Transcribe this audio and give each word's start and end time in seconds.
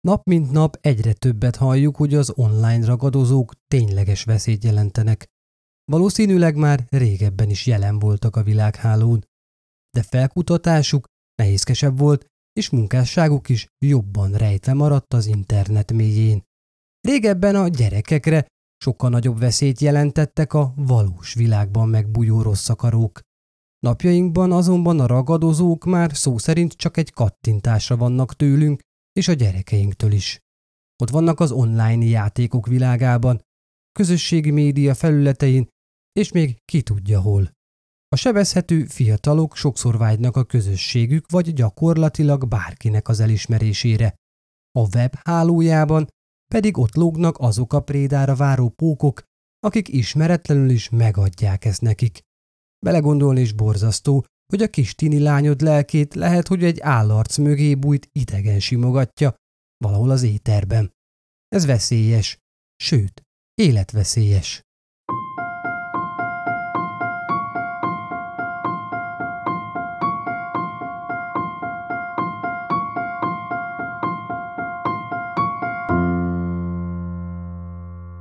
Nap 0.00 0.26
mint 0.26 0.50
nap 0.50 0.78
egyre 0.80 1.12
többet 1.12 1.56
halljuk, 1.56 1.96
hogy 1.96 2.14
az 2.14 2.32
online 2.34 2.86
ragadozók 2.86 3.52
tényleges 3.68 4.24
veszélyt 4.24 4.64
jelentenek. 4.64 5.26
Valószínűleg 5.84 6.56
már 6.56 6.86
régebben 6.88 7.50
is 7.50 7.66
jelen 7.66 7.98
voltak 7.98 8.36
a 8.36 8.42
világhálón, 8.42 9.24
de 9.90 10.02
felkutatásuk 10.02 11.04
nehézkesebb 11.34 11.98
volt, 11.98 12.26
és 12.52 12.70
munkásságuk 12.70 13.48
is 13.48 13.66
jobban 13.84 14.32
rejtve 14.32 14.72
maradt 14.72 15.14
az 15.14 15.26
internet 15.26 15.92
mélyén. 15.92 16.42
Régebben 17.00 17.54
a 17.54 17.68
gyerekekre 17.68 18.46
sokkal 18.84 19.10
nagyobb 19.10 19.38
veszélyt 19.38 19.80
jelentettek 19.80 20.52
a 20.52 20.72
valós 20.76 21.34
világban 21.34 21.88
megbújó 21.88 22.42
rosszakarók. 22.42 23.20
Napjainkban 23.78 24.52
azonban 24.52 25.00
a 25.00 25.06
ragadozók 25.06 25.84
már 25.84 26.16
szó 26.16 26.38
szerint 26.38 26.72
csak 26.72 26.96
egy 26.96 27.12
kattintásra 27.12 27.96
vannak 27.96 28.34
tőlünk 28.34 28.80
és 29.18 29.28
a 29.28 29.32
gyerekeinktől 29.32 30.12
is. 30.12 30.40
Ott 31.02 31.10
vannak 31.10 31.40
az 31.40 31.50
online 31.50 32.04
játékok 32.04 32.66
világában, 32.66 33.40
közösségi 33.92 34.50
média 34.50 34.94
felületein, 34.94 35.68
és 36.12 36.32
még 36.32 36.56
ki 36.64 36.82
tudja 36.82 37.20
hol. 37.20 37.50
A 38.08 38.16
sebezhető 38.16 38.84
fiatalok 38.84 39.56
sokszor 39.56 39.98
vágynak 39.98 40.36
a 40.36 40.44
közösségük 40.44 41.30
vagy 41.30 41.52
gyakorlatilag 41.52 42.48
bárkinek 42.48 43.08
az 43.08 43.20
elismerésére. 43.20 44.14
A 44.78 44.96
web 44.96 45.14
hálójában 45.24 46.06
pedig 46.54 46.78
ott 46.78 46.94
lógnak 46.94 47.38
azok 47.38 47.72
a 47.72 47.80
prédára 47.80 48.34
váró 48.34 48.68
pókok, 48.68 49.22
akik 49.60 49.88
ismeretlenül 49.88 50.70
is 50.70 50.88
megadják 50.88 51.64
ezt 51.64 51.80
nekik. 51.80 52.20
Belegondolni 52.86 53.40
is 53.40 53.52
borzasztó, 53.52 54.24
hogy 54.48 54.62
a 54.62 54.68
kis 54.68 54.94
tini 54.94 55.18
lányod 55.18 55.60
lelkét 55.60 56.14
lehet, 56.14 56.48
hogy 56.48 56.64
egy 56.64 56.80
állarc 56.80 57.36
mögé 57.36 57.74
bújt 57.74 58.08
idegen 58.12 58.60
simogatja, 58.60 59.34
valahol 59.84 60.10
az 60.10 60.22
éterben. 60.22 60.92
Ez 61.48 61.66
veszélyes, 61.66 62.38
sőt, 62.76 63.22
életveszélyes. 63.54 64.62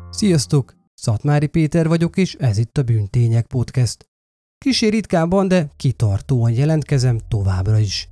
Sziasztok! 0.10 0.76
Szatmári 0.94 1.48
Péter 1.48 1.88
vagyok, 1.88 2.18
és 2.18 2.36
ez 2.36 2.58
itt 2.58 2.78
a 2.78 2.84
Bűntények 2.84 3.48
Podcast. 3.48 4.06
Kisé 4.58 4.88
ritkábban, 4.88 5.48
de 5.48 5.72
kitartóan 5.76 6.52
jelentkezem 6.52 7.20
továbbra 7.28 7.78
is. 7.78 8.10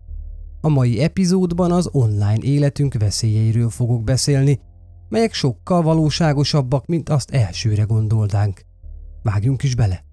A 0.62 0.70
mai 0.70 1.02
epizódban 1.02 1.72
az 1.72 1.90
online 1.92 2.38
életünk 2.42 2.94
veszélyeiről 2.94 3.70
fogok 3.70 4.04
beszélni, 4.04 4.60
melyek 5.10 5.34
sokkal 5.34 5.82
valóságosabbak, 5.82 6.86
mint 6.86 7.10
azt 7.10 7.32
elsőre 7.32 7.84
gondoltánk. 7.84 8.62
Vágjunk 9.24 9.64
is 9.64 9.76
bele. 9.76 10.04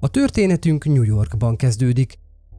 A 0.00 0.08
történetünk 0.08 0.84
New 0.84 1.02
Yorkban 1.02 1.56
kezdődik. 1.56 2.18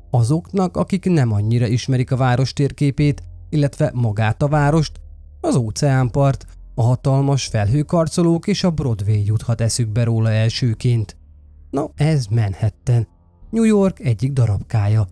Azoknak, 0.10 0.78
akik 0.78 1.06
nem 1.06 1.32
annyira 1.32 1.68
ismerik 1.68 2.12
a 2.12 2.18
város 2.18 2.54
térképét, 2.54 3.24
illetve 3.50 3.92
magát 3.94 4.42
a 4.42 4.48
várost, 4.48 5.00
az 5.42 5.56
óceánpart, 5.56 6.46
a 6.76 6.84
hatalmas 6.84 7.46
felhőkarcolók 7.46 8.48
és 8.48 8.64
a 8.64 8.72
Broadway 8.72 9.24
juthat 9.26 9.62
eszükbe 9.62 10.04
róla 10.04 10.32
elsőként. 10.32 11.18
Na, 11.70 11.92
ez 11.96 12.26
Manhattan. 12.26 13.16
New 13.50 13.64
York 13.64 14.00
egyik 14.00 14.34
darabkája. 14.34 15.08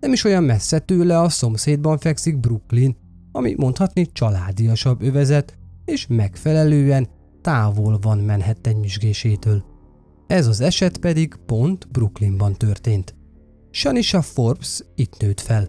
Nem 0.00 0.12
is 0.12 0.24
olyan 0.24 0.44
messze 0.44 0.78
tőle 0.78 1.20
a 1.20 1.28
szomszédban 1.28 1.98
fekszik 1.98 2.38
Brooklyn, 2.38 2.96
ami 3.32 3.54
mondhatni 3.56 4.06
családiasabb 4.12 5.02
övezet, 5.02 5.58
és 5.84 6.06
megfelelően 6.06 7.08
távol 7.40 7.98
van 8.00 8.18
Manhattan 8.18 8.72
nyüzsgésétől. 8.72 9.64
Ez 10.26 10.46
az 10.46 10.60
eset 10.60 10.98
pedig 10.98 11.34
pont 11.46 11.88
Brooklynban 11.90 12.54
történt. 12.54 13.14
Shanisha 13.70 14.22
Forbes 14.22 14.80
itt 14.94 15.20
nőtt 15.20 15.40
fel. 15.40 15.68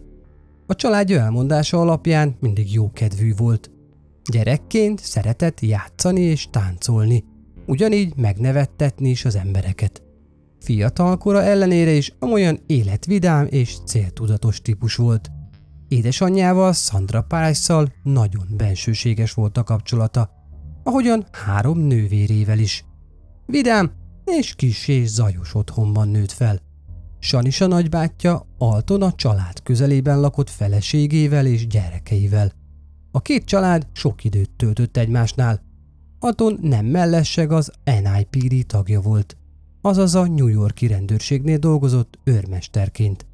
A 0.66 0.74
családja 0.74 1.20
elmondása 1.20 1.80
alapján 1.80 2.36
mindig 2.40 2.72
jókedvű 2.72 3.34
volt. 3.36 3.70
Gyerekként 4.30 5.00
szeretett 5.00 5.60
játszani 5.60 6.20
és 6.20 6.48
táncolni, 6.50 7.24
ugyanígy 7.66 8.16
megnevettetni 8.16 9.08
is 9.08 9.24
az 9.24 9.36
embereket. 9.36 10.02
Fiatalkora 10.62 11.42
ellenére 11.42 11.90
is 11.90 12.12
amolyan 12.18 12.60
életvidám 12.66 13.46
és 13.50 13.76
céltudatos 13.86 14.60
típus 14.60 14.94
volt. 14.94 15.30
Édesanyjával, 15.88 16.72
Sandra 16.72 17.22
price 17.22 17.92
nagyon 18.02 18.46
bensőséges 18.56 19.32
volt 19.32 19.56
a 19.56 19.62
kapcsolata, 19.62 20.30
ahogyan 20.82 21.26
három 21.32 21.78
nővérével 21.78 22.58
is. 22.58 22.84
Vidám 23.46 23.92
és 24.24 24.54
kis 24.54 24.88
és 24.88 25.08
zajos 25.08 25.54
otthonban 25.54 26.08
nőtt 26.08 26.32
fel. 26.32 26.60
Sanisa 27.18 27.66
nagybátyja 27.66 28.46
Alton 28.58 29.02
a 29.02 29.12
család 29.12 29.62
közelében 29.62 30.20
lakott 30.20 30.50
feleségével 30.50 31.46
és 31.46 31.66
gyerekeivel. 31.66 32.52
A 33.10 33.20
két 33.20 33.44
család 33.44 33.86
sok 33.92 34.24
időt 34.24 34.50
töltött 34.56 34.96
egymásnál. 34.96 35.60
Aton 36.18 36.58
nem 36.60 36.86
mellesseg 36.86 37.52
az 37.52 37.72
NIPD 37.84 38.66
tagja 38.66 39.00
volt, 39.00 39.36
azaz 39.82 40.14
a 40.14 40.26
New 40.26 40.46
Yorki 40.46 40.86
rendőrségnél 40.86 41.58
dolgozott 41.58 42.18
őrmesterként. 42.24 43.26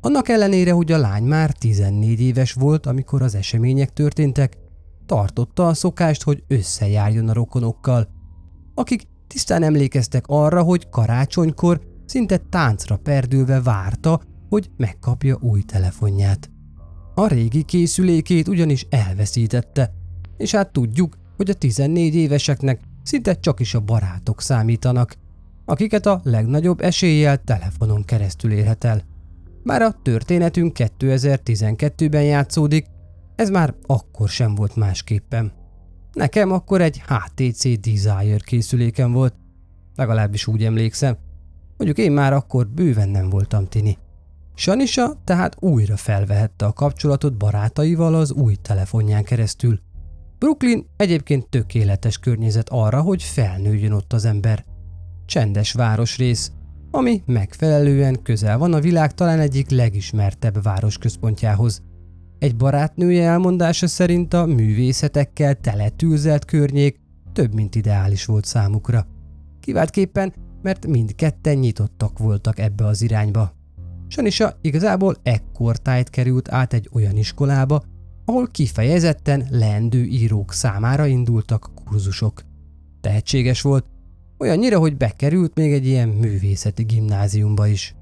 Annak 0.00 0.28
ellenére, 0.28 0.72
hogy 0.72 0.92
a 0.92 0.98
lány 0.98 1.24
már 1.24 1.52
14 1.52 2.20
éves 2.20 2.52
volt, 2.52 2.86
amikor 2.86 3.22
az 3.22 3.34
események 3.34 3.92
történtek, 3.92 4.56
tartotta 5.06 5.66
a 5.66 5.74
szokást, 5.74 6.22
hogy 6.22 6.44
összejárjon 6.48 7.28
a 7.28 7.32
rokonokkal, 7.32 8.08
akik 8.74 9.02
tisztán 9.26 9.62
emlékeztek 9.62 10.24
arra, 10.26 10.62
hogy 10.62 10.88
karácsonykor 10.88 11.80
szinte 12.06 12.36
táncra 12.36 12.96
perdülve 12.96 13.62
várta, 13.62 14.20
hogy 14.48 14.70
megkapja 14.76 15.38
új 15.40 15.62
telefonját. 15.62 16.50
A 17.14 17.26
régi 17.26 17.62
készülékét 17.62 18.48
ugyanis 18.48 18.86
elveszítette, 18.90 19.92
és 20.36 20.50
hát 20.50 20.72
tudjuk, 20.72 21.16
hogy 21.36 21.50
a 21.50 21.54
14 21.54 22.14
éveseknek 22.14 22.80
szinte 23.02 23.34
csak 23.34 23.60
is 23.60 23.74
a 23.74 23.80
barátok 23.80 24.40
számítanak, 24.40 25.14
akiket 25.70 26.06
a 26.06 26.20
legnagyobb 26.24 26.80
eséllyel 26.80 27.44
telefonon 27.44 28.04
keresztül 28.04 28.52
érhet 28.52 28.84
el. 28.84 29.02
Bár 29.62 29.82
a 29.82 29.92
történetünk 30.02 30.76
2012-ben 30.78 32.22
játszódik, 32.22 32.86
ez 33.36 33.50
már 33.50 33.74
akkor 33.86 34.28
sem 34.28 34.54
volt 34.54 34.76
másképpen. 34.76 35.52
Nekem 36.12 36.52
akkor 36.52 36.80
egy 36.80 37.02
HTC 37.06 37.80
Desire 37.80 38.36
készülékem 38.36 39.12
volt, 39.12 39.34
legalábbis 39.94 40.46
úgy 40.46 40.64
emlékszem. 40.64 41.16
Mondjuk 41.76 42.06
én 42.06 42.12
már 42.12 42.32
akkor 42.32 42.68
bőven 42.68 43.08
nem 43.08 43.28
voltam 43.28 43.66
tini. 43.66 43.98
Sanisa 44.54 45.20
tehát 45.24 45.56
újra 45.58 45.96
felvehette 45.96 46.66
a 46.66 46.72
kapcsolatot 46.72 47.36
barátaival 47.36 48.14
az 48.14 48.32
új 48.32 48.54
telefonján 48.54 49.24
keresztül. 49.24 49.80
Brooklyn 50.38 50.86
egyébként 50.96 51.48
tökéletes 51.48 52.18
környezet 52.18 52.68
arra, 52.68 53.00
hogy 53.00 53.22
felnőjön 53.22 53.92
ott 53.92 54.12
az 54.12 54.24
ember. 54.24 54.64
Csendes 55.30 55.72
városrész, 55.72 56.52
ami 56.90 57.22
megfelelően 57.26 58.22
közel 58.22 58.58
van 58.58 58.72
a 58.72 58.80
világ 58.80 59.14
talán 59.14 59.38
egyik 59.38 59.70
legismertebb 59.70 60.62
városközpontjához. 60.62 61.82
Egy 62.38 62.56
barátnője 62.56 63.28
elmondása 63.28 63.86
szerint 63.86 64.34
a 64.34 64.46
művészetekkel 64.46 65.54
teletűzelt 65.54 66.44
környék 66.44 67.00
több 67.32 67.54
mint 67.54 67.74
ideális 67.74 68.24
volt 68.24 68.44
számukra. 68.44 69.06
Kiváltképpen, 69.60 70.34
mert 70.62 70.86
mindketten 70.86 71.56
nyitottak 71.56 72.18
voltak 72.18 72.58
ebbe 72.58 72.86
az 72.86 73.02
irányba. 73.02 73.52
Sanisa 74.08 74.58
igazából 74.60 75.16
ekkortájt 75.22 76.10
került 76.10 76.52
át 76.52 76.72
egy 76.72 76.88
olyan 76.92 77.16
iskolába, 77.16 77.82
ahol 78.24 78.46
kifejezetten 78.46 79.46
leendő 79.50 80.04
írók 80.04 80.52
számára 80.52 81.06
indultak 81.06 81.70
kurzusok. 81.84 82.42
Tehetséges 83.00 83.62
volt, 83.62 83.86
olyannyira, 84.40 84.78
hogy 84.78 84.96
bekerült 84.96 85.54
még 85.54 85.72
egy 85.72 85.86
ilyen 85.86 86.08
művészeti 86.08 86.82
gimnáziumba 86.82 87.66
is. 87.66 87.94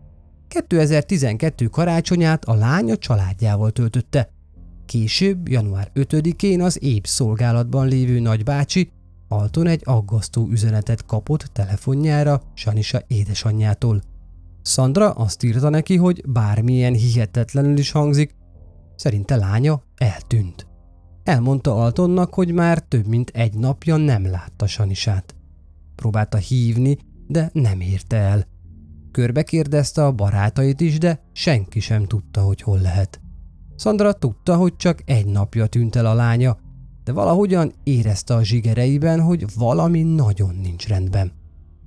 2012 0.49 1.67
karácsonyát 1.67 2.44
a 2.44 2.55
lánya 2.55 2.96
családjával 2.96 3.70
töltötte. 3.70 4.29
Később, 4.87 5.49
január 5.49 5.90
5-én 5.94 6.62
az 6.62 6.82
épp 6.82 7.05
szolgálatban 7.05 7.88
lévő 7.88 8.20
nagybácsi 8.20 8.90
Alton 9.29 9.67
egy 9.67 9.82
aggasztó 9.85 10.46
üzenetet 10.50 11.06
kapott 11.06 11.43
telefonjára 11.43 12.43
Sanisa 12.55 13.02
édesanyjától. 13.06 14.02
Sandra 14.62 15.11
azt 15.11 15.43
írta 15.43 15.69
neki, 15.69 15.96
hogy 15.96 16.23
bármilyen 16.26 16.94
hihetetlenül 16.94 17.79
is 17.79 17.91
hangzik, 17.91 18.34
szerinte 18.96 19.37
lánya 19.37 19.82
eltűnt. 19.96 20.67
Elmondta 21.23 21.75
Altonnak, 21.82 22.34
hogy 22.34 22.52
már 22.52 22.79
több 22.79 23.06
mint 23.06 23.31
egy 23.34 23.55
napja 23.55 23.96
nem 23.96 24.31
látta 24.31 24.67
Sanisát. 24.67 25.34
Próbálta 25.99 26.37
hívni, 26.37 26.99
de 27.27 27.50
nem 27.53 27.81
érte 27.81 28.17
el. 28.17 28.47
Körbe 29.11 29.43
kérdezte 29.43 30.05
a 30.05 30.12
barátait 30.12 30.81
is, 30.81 30.99
de 30.99 31.21
senki 31.33 31.81
sem 31.81 32.05
tudta, 32.05 32.41
hogy 32.41 32.61
hol 32.62 32.81
lehet. 32.81 33.21
Sandra 33.77 34.12
tudta, 34.12 34.56
hogy 34.56 34.77
csak 34.77 35.03
egy 35.05 35.27
napja 35.27 35.67
tűnt 35.67 35.97
el 35.97 36.06
a 36.06 36.15
lánya, 36.15 36.59
de 37.05 37.12
valahogyan 37.12 37.73
érezte 37.83 38.35
a 38.35 38.45
zsigereiben, 38.45 39.21
hogy 39.21 39.45
valami 39.56 40.03
nagyon 40.03 40.55
nincs 40.55 40.87
rendben. 40.89 41.33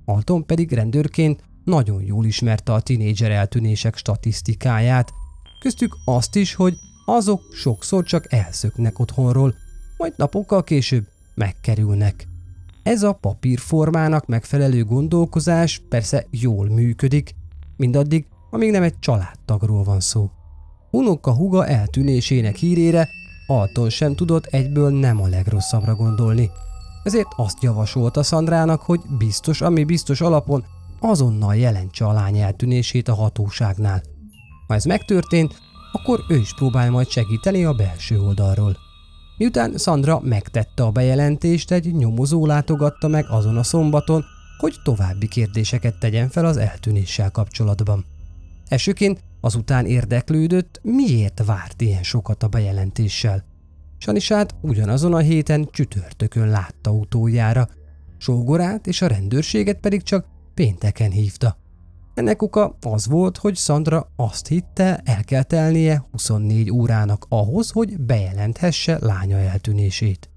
Alton 0.04 0.46
pedig 0.46 0.72
rendőrként 0.72 1.44
nagyon 1.64 2.02
jól 2.02 2.24
ismerte 2.24 2.72
a 2.72 2.80
tinédzser 2.80 3.30
eltűnések 3.30 3.96
statisztikáját, 3.96 5.12
köztük 5.60 5.96
azt 6.04 6.36
is, 6.36 6.54
hogy 6.54 6.74
azok 7.04 7.42
sokszor 7.54 8.04
csak 8.04 8.32
elszöknek 8.32 8.98
otthonról, 8.98 9.54
majd 9.96 10.12
napokkal 10.16 10.64
később 10.64 11.04
megkerülnek. 11.34 12.31
Ez 12.82 13.02
a 13.02 13.12
papírformának 13.12 14.26
megfelelő 14.26 14.84
gondolkozás 14.84 15.82
persze 15.88 16.26
jól 16.30 16.68
működik, 16.68 17.34
mindaddig, 17.76 18.26
amíg 18.50 18.70
nem 18.70 18.82
egy 18.82 18.98
családtagról 18.98 19.82
van 19.82 20.00
szó. 20.00 20.30
Unoka 20.90 21.34
huga 21.34 21.66
eltűnésének 21.66 22.56
hírére 22.56 23.08
Alton 23.46 23.90
sem 23.90 24.14
tudott 24.14 24.44
egyből 24.46 24.90
nem 24.90 25.22
a 25.22 25.26
legrosszabbra 25.26 25.94
gondolni. 25.94 26.50
Ezért 27.02 27.28
azt 27.36 27.62
javasolta 27.62 28.22
Szandrának, 28.22 28.82
hogy 28.82 29.00
biztos, 29.18 29.60
ami 29.60 29.84
biztos 29.84 30.20
alapon 30.20 30.64
azonnal 31.00 31.56
jelentse 31.56 32.06
a 32.06 32.12
lány 32.12 32.38
eltűnését 32.38 33.08
a 33.08 33.14
hatóságnál. 33.14 34.02
Ha 34.66 34.74
ez 34.74 34.84
megtörtént, 34.84 35.54
akkor 35.92 36.20
ő 36.28 36.36
is 36.36 36.54
próbál 36.54 36.90
majd 36.90 37.08
segíteni 37.08 37.64
a 37.64 37.72
belső 37.72 38.20
oldalról. 38.20 38.76
Miután 39.36 39.76
Sandra 39.76 40.20
megtette 40.20 40.82
a 40.82 40.90
bejelentést, 40.90 41.70
egy 41.70 41.94
nyomozó 41.94 42.46
látogatta 42.46 43.08
meg 43.08 43.24
azon 43.28 43.56
a 43.56 43.62
szombaton, 43.62 44.24
hogy 44.58 44.74
további 44.82 45.28
kérdéseket 45.28 45.98
tegyen 45.98 46.28
fel 46.28 46.44
az 46.44 46.56
eltűnéssel 46.56 47.30
kapcsolatban. 47.30 48.04
Elsőként 48.68 49.24
azután 49.40 49.86
érdeklődött, 49.86 50.80
miért 50.82 51.44
várt 51.44 51.80
ilyen 51.80 52.02
sokat 52.02 52.42
a 52.42 52.48
bejelentéssel. 52.48 53.44
Sanisát 53.98 54.54
ugyanazon 54.60 55.14
a 55.14 55.18
héten 55.18 55.68
csütörtökön 55.70 56.48
látta 56.48 56.90
utoljára, 56.90 57.68
sógorát 58.18 58.86
és 58.86 59.02
a 59.02 59.06
rendőrséget 59.06 59.80
pedig 59.80 60.02
csak 60.02 60.26
pénteken 60.54 61.10
hívta. 61.10 61.56
Ennek 62.14 62.42
oka 62.42 62.76
az 62.80 63.06
volt, 63.06 63.36
hogy 63.36 63.56
Sandra 63.56 64.12
azt 64.16 64.46
hitte, 64.46 65.00
el 65.04 65.24
kell 65.24 65.42
telnie 65.42 66.04
24 66.10 66.70
órának 66.70 67.26
ahhoz, 67.28 67.70
hogy 67.70 68.00
bejelenthesse 68.00 68.98
lánya 69.00 69.36
eltűnését. 69.36 70.30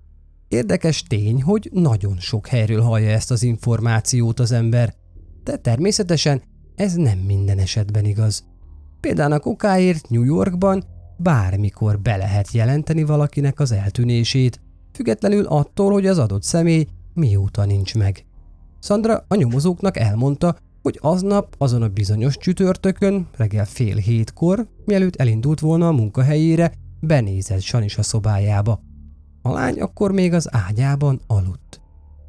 Érdekes 0.48 1.04
tény, 1.04 1.42
hogy 1.42 1.70
nagyon 1.74 2.18
sok 2.20 2.48
helyről 2.48 2.82
hallja 2.82 3.10
ezt 3.10 3.32
az 3.32 3.44
információt 3.44 4.40
az 4.40 4.52
ember, 4.52 4.94
de 5.44 5.56
természetesen 5.56 6.42
ez 6.76 6.94
nem 6.94 7.18
minden 7.18 7.58
esetben 7.58 8.06
igaz. 8.06 8.46
Például 9.00 9.32
a 9.32 9.40
kokáért 9.40 10.10
New 10.10 10.24
Yorkban 10.24 10.84
bármikor 11.18 12.00
be 12.00 12.16
lehet 12.16 12.52
jelenteni 12.52 13.04
valakinek 13.04 13.60
az 13.60 13.72
eltűnését, 13.72 14.62
függetlenül 14.94 15.46
attól, 15.46 15.92
hogy 15.92 16.06
az 16.06 16.18
adott 16.18 16.44
személy 16.44 16.88
mióta 17.14 17.66
nincs 17.66 17.96
meg. 17.96 18.26
Sandra 18.80 19.26
a 19.28 19.36
nyomozóknak 19.36 19.98
elmondta, 19.98 20.58
hogy 20.86 21.00
aznap 21.02 21.56
azon 21.58 21.82
a 21.82 21.88
bizonyos 21.88 22.38
csütörtökön, 22.38 23.28
reggel 23.38 23.66
fél 23.66 23.96
hétkor, 23.96 24.68
mielőtt 24.86 25.16
elindult 25.16 25.60
volna 25.60 25.88
a 25.88 25.92
munkahelyére, 25.92 26.72
benézett 27.00 27.62
Sanis 27.62 27.98
a 27.98 28.04
szobájába. 28.04 28.82
A 29.42 29.52
lány 29.52 29.80
akkor 29.80 30.12
még 30.12 30.34
az 30.34 30.48
ágyában 30.52 31.22
aludt. 31.28 31.82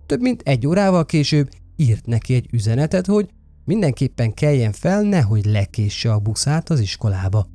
Több 0.06 0.20
mint 0.20 0.42
egy 0.44 0.66
órával 0.66 1.04
később 1.06 1.48
írt 1.76 2.06
neki 2.06 2.34
egy 2.34 2.48
üzenetet, 2.52 3.06
hogy 3.06 3.28
mindenképpen 3.64 4.34
keljen 4.34 4.72
fel, 4.72 5.02
nehogy 5.02 5.44
lekésse 5.44 6.12
a 6.12 6.18
buszát 6.18 6.70
az 6.70 6.80
iskolába. 6.80 7.46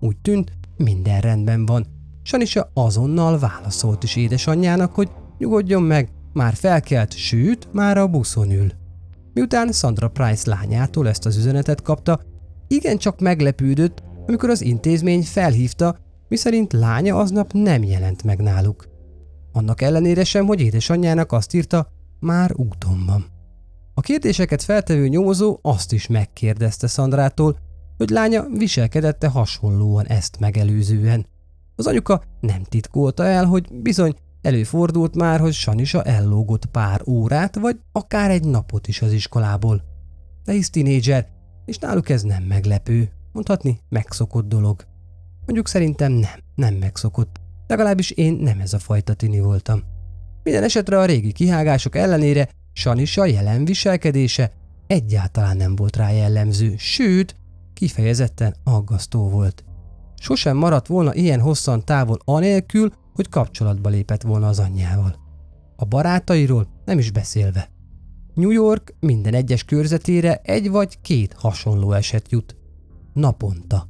Úgy 0.00 0.16
tűnt, 0.16 0.52
minden 0.76 1.20
rendben 1.20 1.66
van. 1.66 1.86
Sanisa 2.22 2.70
azonnal 2.74 3.38
válaszolt 3.38 4.02
is 4.02 4.16
édesanyjának, 4.16 4.94
hogy 4.94 5.10
nyugodjon 5.38 5.82
meg, 5.82 6.08
már 6.32 6.54
felkelt, 6.54 7.16
sőt, 7.16 7.68
már 7.72 7.98
a 7.98 8.08
buszon 8.08 8.50
ül. 8.50 8.79
Miután 9.34 9.72
Sandra 9.72 10.08
Price 10.08 10.50
lányától 10.50 11.08
ezt 11.08 11.26
az 11.26 11.36
üzenetet 11.36 11.82
kapta, 11.82 12.20
igencsak 12.68 13.20
meglepődött, 13.20 14.02
amikor 14.26 14.50
az 14.50 14.62
intézmény 14.62 15.22
felhívta, 15.22 15.96
miszerint 16.28 16.72
lánya 16.72 17.16
aznap 17.16 17.52
nem 17.52 17.82
jelent 17.82 18.22
meg 18.22 18.38
náluk. 18.38 18.88
Annak 19.52 19.80
ellenére 19.80 20.24
sem, 20.24 20.46
hogy 20.46 20.60
édesanyjának 20.60 21.32
azt 21.32 21.54
írta, 21.54 21.88
már 22.20 22.50
úton 22.54 23.06
van. 23.06 23.24
A 23.94 24.00
kérdéseket 24.00 24.62
feltevő 24.62 25.08
nyomozó 25.08 25.58
azt 25.62 25.92
is 25.92 26.06
megkérdezte 26.06 26.86
Szandrától, 26.86 27.58
hogy 27.96 28.10
lánya 28.10 28.46
viselkedette 28.48 29.28
hasonlóan 29.28 30.06
ezt 30.06 30.38
megelőzően. 30.38 31.26
Az 31.76 31.86
anyuka 31.86 32.22
nem 32.40 32.62
titkolta 32.62 33.24
el, 33.24 33.44
hogy 33.44 33.68
bizony 33.82 34.14
Előfordult 34.42 35.14
már, 35.14 35.40
hogy 35.40 35.52
Sanisa 35.52 36.02
ellógott 36.02 36.66
pár 36.66 37.02
órát, 37.06 37.56
vagy 37.56 37.80
akár 37.92 38.30
egy 38.30 38.44
napot 38.44 38.88
is 38.88 39.02
az 39.02 39.12
iskolából. 39.12 39.82
De 40.44 40.52
hisz 40.52 40.70
tinédzser, 40.70 41.28
és 41.64 41.78
náluk 41.78 42.08
ez 42.08 42.22
nem 42.22 42.42
meglepő, 42.42 43.10
mondhatni 43.32 43.80
megszokott 43.88 44.48
dolog. 44.48 44.84
Mondjuk 45.46 45.68
szerintem 45.68 46.12
nem, 46.12 46.40
nem 46.54 46.74
megszokott. 46.74 47.40
Legalábbis 47.66 48.10
én 48.10 48.32
nem 48.32 48.60
ez 48.60 48.72
a 48.72 48.78
fajta 48.78 49.14
tini 49.14 49.40
voltam. 49.40 49.82
Minden 50.42 50.62
esetre 50.62 50.98
a 50.98 51.04
régi 51.04 51.32
kihágások 51.32 51.96
ellenére 51.96 52.48
Sanisa 52.72 53.24
jelen 53.24 53.64
viselkedése 53.64 54.52
egyáltalán 54.86 55.56
nem 55.56 55.76
volt 55.76 55.96
rá 55.96 56.10
jellemző, 56.10 56.74
sőt, 56.76 57.34
kifejezetten 57.74 58.54
aggasztó 58.64 59.28
volt. 59.28 59.64
Sosem 60.20 60.56
maradt 60.56 60.86
volna 60.86 61.14
ilyen 61.14 61.40
hosszan 61.40 61.84
távol 61.84 62.18
anélkül, 62.24 62.92
hogy 63.14 63.28
kapcsolatba 63.28 63.88
lépett 63.88 64.22
volna 64.22 64.48
az 64.48 64.58
anyjával. 64.58 65.14
A 65.76 65.84
barátairól 65.84 66.68
nem 66.84 66.98
is 66.98 67.10
beszélve. 67.10 67.70
New 68.34 68.50
York 68.50 68.94
minden 69.00 69.34
egyes 69.34 69.64
körzetére 69.64 70.40
egy 70.42 70.70
vagy 70.70 71.00
két 71.00 71.32
hasonló 71.32 71.92
eset 71.92 72.30
jut. 72.30 72.56
Naponta. 73.12 73.88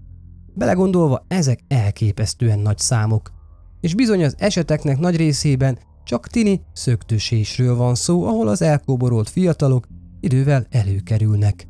Belegondolva 0.55 1.25
ezek 1.29 1.61
elképesztően 1.69 2.59
nagy 2.59 2.79
számok, 2.79 3.33
és 3.81 3.95
bizony 3.95 4.25
az 4.25 4.35
eseteknek 4.39 4.99
nagy 4.99 5.17
részében 5.17 5.79
csak 6.05 6.29
tini 6.29 6.61
szöktősésről 6.73 7.77
van 7.77 7.95
szó, 7.95 8.25
ahol 8.25 8.49
az 8.49 8.63
elkóborolt 8.63 9.29
fiatalok 9.29 9.87
idővel 10.21 10.67
előkerülnek. 10.71 11.69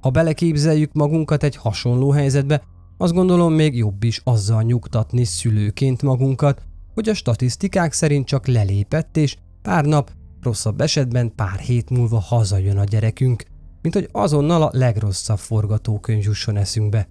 Ha 0.00 0.10
beleképzeljük 0.10 0.92
magunkat 0.92 1.42
egy 1.42 1.56
hasonló 1.56 2.10
helyzetbe, 2.10 2.62
azt 2.96 3.12
gondolom 3.12 3.52
még 3.52 3.76
jobb 3.76 4.02
is 4.02 4.20
azzal 4.24 4.62
nyugtatni 4.62 5.24
szülőként 5.24 6.02
magunkat, 6.02 6.62
hogy 6.98 7.08
a 7.08 7.14
statisztikák 7.14 7.92
szerint 7.92 8.26
csak 8.26 8.46
lelépett, 8.46 9.16
és 9.16 9.36
pár 9.62 9.84
nap, 9.84 10.10
rosszabb 10.42 10.80
esetben 10.80 11.34
pár 11.34 11.58
hét 11.58 11.90
múlva 11.90 12.18
hazajön 12.18 12.78
a 12.78 12.84
gyerekünk, 12.84 13.44
mint 13.82 13.94
hogy 13.94 14.08
azonnal 14.12 14.62
a 14.62 14.70
legrosszabb 14.72 15.38
forgatókönyv 15.38 16.24
jusson 16.24 16.56
eszünkbe. 16.56 17.08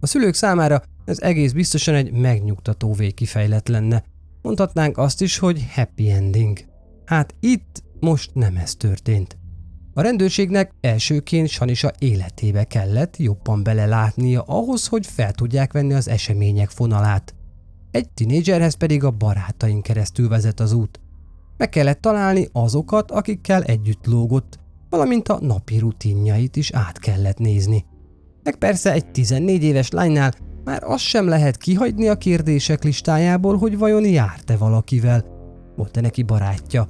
A 0.00 0.06
szülők 0.06 0.34
számára 0.34 0.82
ez 1.04 1.20
egész 1.20 1.52
biztosan 1.52 1.94
egy 1.94 2.12
megnyugtató 2.12 2.92
végkifejlet 2.92 3.68
lenne. 3.68 4.04
Mondhatnánk 4.42 4.98
azt 4.98 5.20
is, 5.20 5.38
hogy 5.38 5.66
happy 5.74 6.10
ending. 6.10 6.58
Hát 7.04 7.34
itt 7.40 7.82
most 8.00 8.30
nem 8.34 8.56
ez 8.56 8.74
történt. 8.74 9.36
A 9.94 10.00
rendőrségnek 10.00 10.72
elsőként 10.80 11.48
Sanisa 11.48 11.92
életébe 11.98 12.64
kellett 12.64 13.16
jobban 13.16 13.62
belelátnia 13.62 14.42
ahhoz, 14.42 14.86
hogy 14.86 15.06
fel 15.06 15.32
tudják 15.32 15.72
venni 15.72 15.92
az 15.92 16.08
események 16.08 16.70
fonalát. 16.70 17.34
Egy 17.92 18.10
tinédzserhez 18.10 18.74
pedig 18.74 19.04
a 19.04 19.10
barátain 19.10 19.82
keresztül 19.82 20.28
vezet 20.28 20.60
az 20.60 20.72
út. 20.72 21.00
Meg 21.56 21.68
kellett 21.68 22.00
találni 22.00 22.48
azokat, 22.52 23.10
akikkel 23.10 23.62
együtt 23.62 24.06
lógott, 24.06 24.58
valamint 24.90 25.28
a 25.28 25.38
napi 25.40 25.78
rutinjait 25.78 26.56
is 26.56 26.70
át 26.70 26.98
kellett 26.98 27.38
nézni. 27.38 27.84
Meg 28.42 28.56
persze 28.56 28.92
egy 28.92 29.10
14 29.10 29.62
éves 29.62 29.90
lánynál 29.90 30.32
már 30.64 30.82
azt 30.84 31.04
sem 31.04 31.28
lehet 31.28 31.56
kihagyni 31.56 32.08
a 32.08 32.16
kérdések 32.16 32.84
listájából, 32.84 33.56
hogy 33.56 33.78
vajon 33.78 34.04
járt-e 34.04 34.56
valakivel. 34.56 35.24
Volt-e 35.76 36.00
neki 36.00 36.22
barátja? 36.22 36.88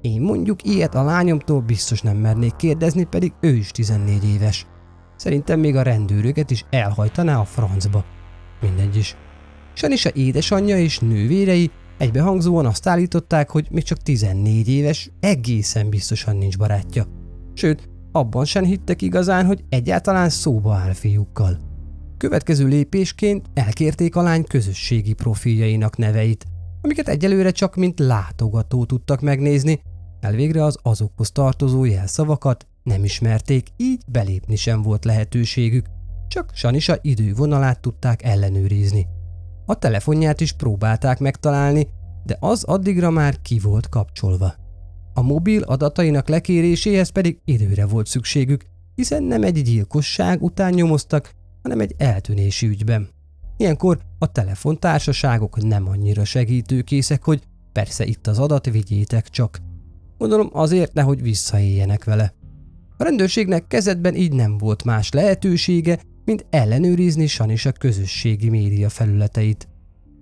Én 0.00 0.20
mondjuk 0.20 0.62
ilyet 0.62 0.94
a 0.94 1.02
lányomtól 1.02 1.60
biztos 1.60 2.00
nem 2.00 2.16
mernék 2.16 2.56
kérdezni, 2.56 3.04
pedig 3.04 3.32
ő 3.40 3.54
is 3.54 3.70
14 3.70 4.24
éves. 4.24 4.66
Szerintem 5.16 5.60
még 5.60 5.76
a 5.76 5.82
rendőröket 5.82 6.50
is 6.50 6.64
elhajtaná 6.70 7.40
a 7.40 7.44
francba. 7.44 8.04
Mindegy 8.60 8.96
is. 8.96 9.16
Sanisa 9.76 10.10
édesanyja 10.14 10.78
és 10.78 10.98
nővérei 10.98 11.70
egybehangzóan 11.98 12.66
azt 12.66 12.86
állították, 12.86 13.50
hogy 13.50 13.66
még 13.70 13.82
csak 13.82 13.98
14 13.98 14.68
éves, 14.68 15.10
egészen 15.20 15.88
biztosan 15.88 16.36
nincs 16.36 16.58
barátja. 16.58 17.06
Sőt, 17.54 17.88
abban 18.12 18.44
sem 18.44 18.64
hittek 18.64 19.02
igazán, 19.02 19.46
hogy 19.46 19.64
egyáltalán 19.68 20.28
szóba 20.28 20.74
áll 20.74 20.92
fiúkkal. 20.92 21.58
Következő 22.16 22.66
lépésként 22.66 23.46
elkérték 23.54 24.16
a 24.16 24.22
lány 24.22 24.44
közösségi 24.44 25.12
profiljainak 25.12 25.96
neveit, 25.96 26.44
amiket 26.80 27.08
egyelőre 27.08 27.50
csak 27.50 27.74
mint 27.76 27.98
látogató 27.98 28.84
tudtak 28.84 29.20
megnézni, 29.20 29.80
elvégre 30.20 30.64
az 30.64 30.78
azokhoz 30.82 31.30
tartozó 31.30 31.84
jelszavakat 31.84 32.66
nem 32.82 33.04
ismerték, 33.04 33.68
így 33.76 34.02
belépni 34.06 34.56
sem 34.56 34.82
volt 34.82 35.04
lehetőségük, 35.04 35.86
csak 36.28 36.50
Sanisa 36.54 36.98
idővonalát 37.02 37.80
tudták 37.80 38.22
ellenőrizni. 38.22 39.06
A 39.66 39.74
telefonját 39.74 40.40
is 40.40 40.52
próbálták 40.52 41.18
megtalálni, 41.18 41.88
de 42.24 42.36
az 42.40 42.64
addigra 42.64 43.10
már 43.10 43.40
ki 43.42 43.58
volt 43.58 43.88
kapcsolva. 43.88 44.54
A 45.14 45.22
mobil 45.22 45.62
adatainak 45.62 46.28
lekéréséhez 46.28 47.08
pedig 47.08 47.40
időre 47.44 47.86
volt 47.86 48.06
szükségük, 48.06 48.64
hiszen 48.94 49.22
nem 49.22 49.42
egy 49.42 49.62
gyilkosság 49.62 50.42
után 50.42 50.72
nyomoztak, 50.72 51.32
hanem 51.62 51.80
egy 51.80 51.94
eltűnési 51.98 52.66
ügyben. 52.66 53.08
Ilyenkor 53.56 53.98
a 54.18 54.32
telefontársaságok 54.32 55.62
nem 55.62 55.88
annyira 55.88 56.24
segítőkészek, 56.24 57.24
hogy 57.24 57.42
persze 57.72 58.04
itt 58.04 58.26
az 58.26 58.38
adat, 58.38 58.70
vigyétek 58.70 59.28
csak. 59.28 59.58
Gondolom 60.18 60.50
azért 60.52 60.92
nehogy 60.92 61.22
visszaéljenek 61.22 62.04
vele. 62.04 62.34
A 62.96 63.02
rendőrségnek 63.02 63.66
kezedben 63.66 64.14
így 64.14 64.32
nem 64.32 64.58
volt 64.58 64.84
más 64.84 65.10
lehetősége, 65.10 66.00
mint 66.26 66.46
ellenőrizni 66.50 67.26
Sanis 67.26 67.66
a 67.66 67.72
közösségi 67.72 68.48
média 68.48 68.88
felületeit. 68.88 69.68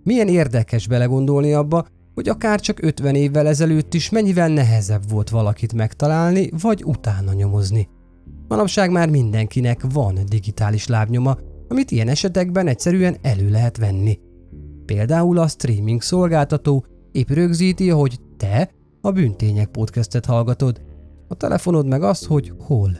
Milyen 0.02 0.28
érdekes 0.28 0.86
belegondolni 0.86 1.52
abba, 1.52 1.86
hogy 2.14 2.28
akár 2.28 2.60
csak 2.60 2.82
50 2.82 3.14
évvel 3.14 3.46
ezelőtt 3.46 3.94
is 3.94 4.10
mennyivel 4.10 4.48
nehezebb 4.48 5.10
volt 5.10 5.30
valakit 5.30 5.72
megtalálni, 5.72 6.50
vagy 6.60 6.84
utána 6.84 7.32
nyomozni. 7.32 7.88
Manapság 8.48 8.90
már 8.90 9.10
mindenkinek 9.10 9.80
van 9.92 10.18
digitális 10.28 10.86
lábnyoma, 10.86 11.36
amit 11.68 11.90
ilyen 11.90 12.08
esetekben 12.08 12.66
egyszerűen 12.66 13.16
elő 13.22 13.50
lehet 13.50 13.76
venni. 13.76 14.18
Például 14.86 15.38
a 15.38 15.48
streaming 15.48 16.02
szolgáltató 16.02 16.84
épp 17.12 17.28
rögzíti, 17.28 17.88
hogy 17.88 18.20
te 18.36 18.70
a 19.00 19.10
Bűntények 19.10 19.68
podcastet 19.68 20.26
hallgatod. 20.26 20.80
A 21.28 21.34
telefonod 21.34 21.86
meg 21.86 22.02
azt, 22.02 22.24
hogy 22.24 22.52
hol. 22.58 22.90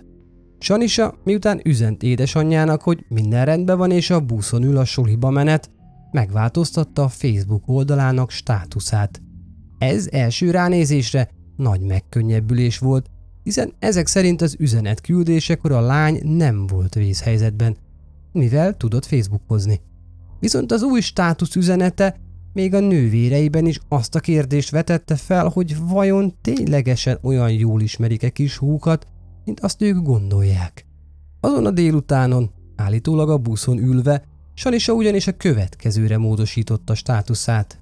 Sanisa, 0.58 1.14
miután 1.24 1.60
üzent 1.64 2.02
édesanyjának, 2.02 2.82
hogy 2.82 3.04
minden 3.08 3.44
rendben 3.44 3.78
van 3.78 3.90
és 3.90 4.10
a 4.10 4.20
buszon 4.20 4.62
ül 4.62 4.76
a 4.76 4.84
soliba 4.84 5.30
menet, 5.30 5.70
megváltoztatta 6.10 7.02
a 7.02 7.08
Facebook 7.08 7.62
oldalának 7.68 8.30
státuszát. 8.30 9.22
Ez 9.78 10.08
első 10.10 10.50
ránézésre 10.50 11.30
nagy 11.56 11.80
megkönnyebbülés 11.80 12.78
volt, 12.78 13.10
hiszen 13.42 13.72
ezek 13.78 14.06
szerint 14.06 14.42
az 14.42 14.56
üzenet 14.58 15.00
küldésekor 15.00 15.72
a 15.72 15.80
lány 15.80 16.20
nem 16.22 16.66
volt 16.66 16.94
vészhelyzetben, 16.94 17.76
mivel 18.32 18.76
tudott 18.76 19.04
Facebookozni. 19.04 19.80
Viszont 20.40 20.72
az 20.72 20.82
új 20.82 21.00
státusz 21.00 21.56
üzenete 21.56 22.16
még 22.52 22.74
a 22.74 22.80
nővéreiben 22.80 23.66
is 23.66 23.80
azt 23.88 24.14
a 24.14 24.20
kérdést 24.20 24.70
vetette 24.70 25.16
fel, 25.16 25.48
hogy 25.48 25.76
vajon 25.78 26.34
ténylegesen 26.40 27.18
olyan 27.22 27.50
jól 27.50 27.80
ismerik-e 27.80 28.28
kis 28.28 28.56
húkat, 28.56 29.06
mint 29.44 29.60
azt 29.60 29.82
ők 29.82 30.02
gondolják. 30.02 30.86
Azon 31.40 31.66
a 31.66 31.70
délutánon, 31.70 32.50
állítólag 32.76 33.30
a 33.30 33.38
buszon 33.38 33.78
ülve, 33.78 34.24
Sanisa 34.54 34.92
ugyanis 34.92 35.26
a 35.26 35.36
következőre 35.36 36.18
módosította 36.18 36.94
státuszát. 36.94 37.80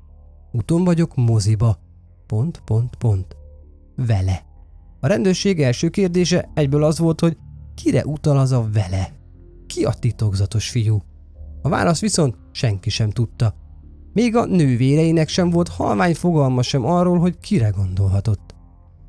Uton 0.53 0.85
vagyok 0.85 1.15
moziba. 1.15 1.79
Pont, 2.27 2.63
pont, 2.65 2.97
pont. 2.97 3.37
Vele. 3.97 4.45
A 5.01 5.07
rendőrség 5.07 5.63
első 5.63 5.89
kérdése 5.89 6.51
egyből 6.55 6.85
az 6.85 6.99
volt, 6.99 7.21
hogy 7.21 7.37
kire 7.75 8.05
utal 8.05 8.39
az 8.39 8.53
a 8.53 8.69
vele? 8.73 9.13
Ki 9.67 9.85
a 9.85 9.93
titokzatos 9.93 10.71
fiú? 10.71 11.03
A 11.63 11.69
válasz 11.69 12.01
viszont 12.01 12.37
senki 12.53 12.91
sem 12.91 13.11
tudta. 13.11 13.55
Még 14.13 14.37
a 14.37 14.45
nővéreinek 14.45 15.29
sem 15.29 15.51
volt 15.51 15.69
halvány 15.69 16.15
fogalma 16.15 16.63
sem 16.63 16.85
arról, 16.85 17.19
hogy 17.19 17.39
kire 17.39 17.69
gondolhatott. 17.69 18.55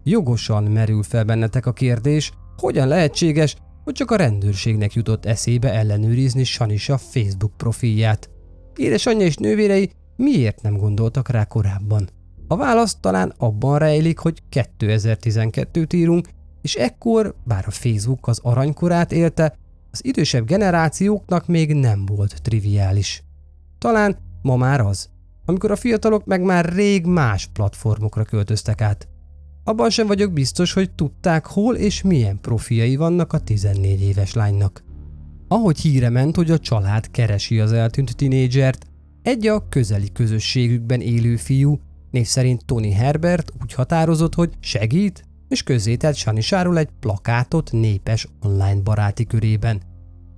Jogosan 0.03 0.63
merül 0.63 1.03
fel 1.03 1.23
bennetek 1.23 1.65
a 1.65 1.73
kérdés, 1.73 2.31
hogyan 2.57 2.87
lehetséges, 2.87 3.55
hogy 3.83 3.93
csak 3.93 4.11
a 4.11 4.15
rendőrségnek 4.15 4.93
jutott 4.93 5.25
eszébe 5.25 5.73
ellenőrizni 5.73 6.43
Sanisa 6.43 6.97
Facebook 6.97 7.57
profilját. 7.57 8.29
Édesanyja 8.75 9.25
és 9.25 9.35
nővérei 9.35 9.91
miért 10.15 10.61
nem 10.61 10.77
gondoltak 10.77 11.29
rá 11.29 11.45
korábban? 11.45 12.09
A 12.47 12.55
válasz 12.55 12.97
talán 12.99 13.33
abban 13.37 13.79
rejlik, 13.79 14.17
hogy 14.17 14.41
2012-t 14.51 15.93
írunk, 15.93 16.27
és 16.61 16.75
ekkor, 16.75 17.35
bár 17.43 17.63
a 17.67 17.71
Facebook 17.71 18.27
az 18.27 18.39
aranykorát 18.43 19.11
élte, 19.11 19.57
az 19.91 20.05
idősebb 20.05 20.45
generációknak 20.45 21.47
még 21.47 21.73
nem 21.73 22.05
volt 22.05 22.41
triviális. 22.41 23.23
Talán 23.77 24.17
ma 24.41 24.55
már 24.55 24.81
az, 24.81 25.09
amikor 25.45 25.71
a 25.71 25.75
fiatalok 25.75 26.25
meg 26.25 26.41
már 26.41 26.73
rég 26.73 27.05
más 27.05 27.49
platformokra 27.53 28.23
költöztek 28.23 28.81
át. 28.81 29.07
Abban 29.63 29.89
sem 29.89 30.07
vagyok 30.07 30.33
biztos, 30.33 30.73
hogy 30.73 30.91
tudták, 30.91 31.45
hol 31.45 31.75
és 31.75 32.01
milyen 32.01 32.39
profiai 32.41 32.95
vannak 32.95 33.33
a 33.33 33.39
14 33.39 34.01
éves 34.01 34.33
lánynak. 34.33 34.83
Ahogy 35.47 35.79
híre 35.79 36.09
ment, 36.09 36.35
hogy 36.35 36.51
a 36.51 36.59
család 36.59 37.11
keresi 37.11 37.59
az 37.59 37.71
eltűnt 37.71 38.15
tinédzsert, 38.15 38.85
egy 39.21 39.47
a 39.47 39.69
közeli 39.69 40.11
közösségükben 40.11 41.01
élő 41.01 41.35
fiú, 41.35 41.79
név 42.11 42.25
szerint 42.25 42.65
Tony 42.65 42.93
Herbert 42.93 43.51
úgy 43.61 43.73
határozott, 43.73 44.35
hogy 44.35 44.53
segít, 44.59 45.23
és 45.49 45.63
közzétett 45.63 46.15
Sanisáról 46.15 46.77
egy 46.77 46.89
plakátot 46.99 47.71
népes 47.71 48.27
online 48.41 48.81
baráti 48.81 49.25
körében. 49.25 49.81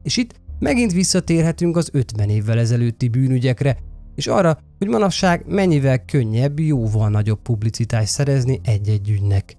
És 0.04 0.18
itt 0.18 0.34
megint 0.60 0.94
visszatérhetünk 0.94 1.78
az 1.78 1.90
50 1.92 2.30
évvel 2.30 2.60
ezelőtti 2.60 3.08
bűnügyekre, 3.08 3.78
és 4.16 4.28
arra, 4.28 4.58
hogy 4.78 4.88
manapság 4.88 5.46
mennyivel 5.48 6.06
könnyebb 6.06 6.60
jóval 6.60 7.10
nagyobb 7.10 7.42
publicitást 7.42 8.12
szerezni 8.12 8.60
egy-egy 8.64 9.10
ügynek. 9.10 9.58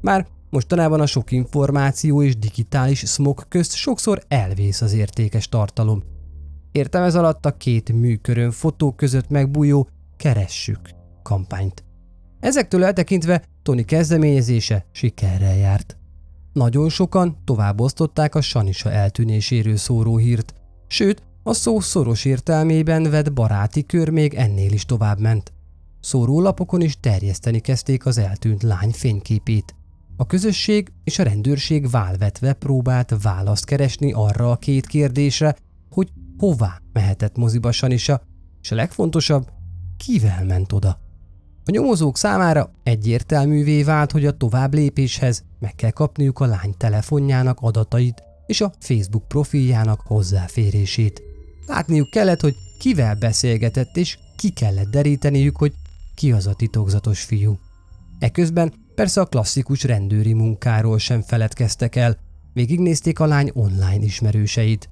Már 0.00 0.26
mostanában 0.50 1.00
a 1.00 1.06
sok 1.06 1.30
információ 1.30 2.22
és 2.22 2.38
digitális 2.38 2.98
smog 2.98 3.48
közt 3.48 3.74
sokszor 3.74 4.22
elvész 4.28 4.80
az 4.80 4.92
értékes 4.92 5.48
tartalom. 5.48 6.02
Értem 6.72 7.02
ez 7.02 7.14
alatt 7.14 7.46
a 7.46 7.56
két 7.56 7.92
műkörön 7.92 8.50
fotók 8.50 8.96
között 8.96 9.28
megbújó 9.28 9.88
Keressük 10.16 10.90
kampányt. 11.22 11.84
Ezektől 12.40 12.84
eltekintve 12.84 13.42
Tony 13.62 13.84
kezdeményezése 13.84 14.86
sikerrel 14.92 15.56
járt. 15.56 15.96
Nagyon 16.52 16.88
sokan 16.88 17.36
továbbosztották 17.44 18.34
a 18.34 18.40
Sanisa 18.40 18.90
eltűnéséről 18.90 19.76
szóró 19.76 20.16
hírt, 20.16 20.54
sőt, 20.86 21.22
a 21.48 21.52
szó 21.52 21.80
szoros 21.80 22.24
értelmében 22.24 23.10
vett 23.10 23.32
baráti 23.32 23.86
kör 23.86 24.08
még 24.08 24.34
ennél 24.34 24.72
is 24.72 24.84
tovább 24.84 25.20
ment. 25.20 25.52
Szórólapokon 26.00 26.80
is 26.80 27.00
terjeszteni 27.00 27.60
kezdték 27.60 28.06
az 28.06 28.18
eltűnt 28.18 28.62
lány 28.62 28.90
fényképét. 28.90 29.74
A 30.16 30.26
közösség 30.26 30.92
és 31.04 31.18
a 31.18 31.22
rendőrség 31.22 31.90
válvetve 31.90 32.52
próbált 32.52 33.22
választ 33.22 33.64
keresni 33.64 34.12
arra 34.12 34.50
a 34.50 34.56
két 34.56 34.86
kérdésre, 34.86 35.56
hogy 35.90 36.12
hová 36.38 36.80
mehetett 36.92 37.36
moziba 37.36 37.72
Sanisa, 37.72 38.22
és 38.62 38.70
a 38.70 38.74
legfontosabb, 38.74 39.50
kivel 39.96 40.44
ment 40.44 40.72
oda. 40.72 41.00
A 41.64 41.70
nyomozók 41.70 42.16
számára 42.16 42.70
egyértelművé 42.82 43.82
vált, 43.82 44.12
hogy 44.12 44.26
a 44.26 44.36
tovább 44.36 44.74
lépéshez 44.74 45.44
meg 45.58 45.74
kell 45.74 45.90
kapniuk 45.90 46.40
a 46.40 46.46
lány 46.46 46.74
telefonjának 46.76 47.58
adatait 47.60 48.22
és 48.46 48.60
a 48.60 48.72
Facebook 48.78 49.28
profiljának 49.28 50.00
hozzáférését. 50.00 51.25
Látniuk 51.66 52.10
kellett, 52.10 52.40
hogy 52.40 52.56
kivel 52.78 53.14
beszélgetett, 53.14 53.96
és 53.96 54.18
ki 54.36 54.50
kellett 54.50 54.90
deríteniük, 54.90 55.56
hogy 55.56 55.72
ki 56.14 56.32
az 56.32 56.46
a 56.46 56.54
titokzatos 56.54 57.22
fiú. 57.22 57.58
Eközben 58.18 58.72
persze 58.94 59.20
a 59.20 59.24
klasszikus 59.24 59.82
rendőri 59.82 60.32
munkáról 60.32 60.98
sem 60.98 61.22
feledkeztek 61.22 61.96
el, 61.96 62.18
végignézték 62.52 63.20
a 63.20 63.26
lány 63.26 63.50
online 63.54 64.04
ismerőseit. 64.04 64.88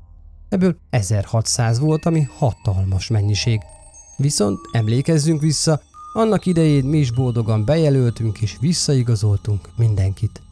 Ebből 0.49 0.77
1600 0.91 1.79
volt, 1.79 2.07
ami 2.07 2.29
hatalmas 2.37 3.09
mennyiség. 3.09 3.61
Viszont 4.17 4.59
emlékezzünk 4.73 5.41
vissza, 5.41 5.81
annak 6.13 6.47
idején 6.47 6.85
mi 6.85 6.99
is 6.99 7.13
boldogan 7.13 7.65
bejelöltünk 7.65 8.41
és 8.41 8.57
visszaigazoltunk 8.61 9.69
mindenkit. 9.77 10.43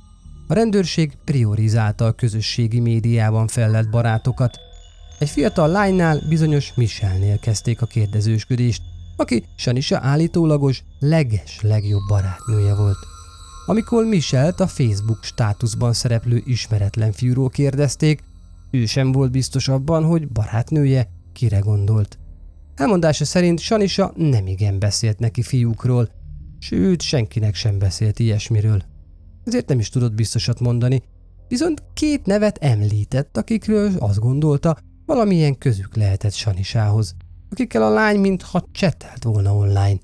A 0.47 0.55
rendőrség 0.55 1.13
priorizálta 1.25 2.07
a 2.07 2.13
közösségi 2.13 2.81
médiában 2.81 3.47
fellett 3.47 3.91
barátokat. 3.91 4.59
Egy 5.23 5.31
fiatal 5.31 5.69
lánynál 5.69 6.21
bizonyos 6.29 6.75
Michelnél 6.75 7.39
kezdték 7.39 7.83
a 7.83 7.87
kérdezősködést, 7.87 8.83
aki 9.17 9.45
Sanisa 9.57 9.99
állítólagos 10.03 10.85
leges 10.99 11.61
legjobb 11.61 12.03
barátnője 12.09 12.75
volt. 12.75 12.97
Amikor 13.67 14.05
Michelt 14.05 14.61
a 14.61 14.67
Facebook 14.67 15.25
státuszban 15.25 15.93
szereplő 15.93 16.43
ismeretlen 16.45 17.13
fiúról 17.13 17.49
kérdezték, 17.49 18.23
ő 18.71 18.87
sem 18.87 19.13
volt 19.13 19.31
biztos 19.31 19.69
abban, 19.69 20.05
hogy 20.05 20.29
barátnője 20.29 21.09
kire 21.33 21.59
gondolt. 21.59 22.19
Elmondása 22.75 23.25
szerint 23.25 23.61
Sanisa 23.61 24.13
nemigen 24.17 24.79
beszélt 24.79 25.19
neki 25.19 25.43
fiúkról, 25.43 26.09
sőt 26.59 27.03
senkinek 27.03 27.55
sem 27.55 27.79
beszélt 27.79 28.19
ilyesmiről. 28.19 28.83
Ezért 29.45 29.69
nem 29.69 29.79
is 29.79 29.89
tudott 29.89 30.15
biztosat 30.15 30.61
mondani, 30.61 31.03
viszont 31.49 31.83
két 31.95 32.27
nevet 32.27 32.59
említett, 32.59 33.37
akikről 33.37 33.93
azt 33.99 34.19
gondolta, 34.19 34.77
valamilyen 35.07 35.59
közük 35.59 35.97
lehetett 35.97 36.33
Sanisához, 36.33 37.15
akikkel 37.51 37.83
a 37.83 37.91
lány 37.91 38.21
mintha 38.21 38.65
csetelt 38.73 39.25
volna 39.25 39.55
online. 39.55 39.99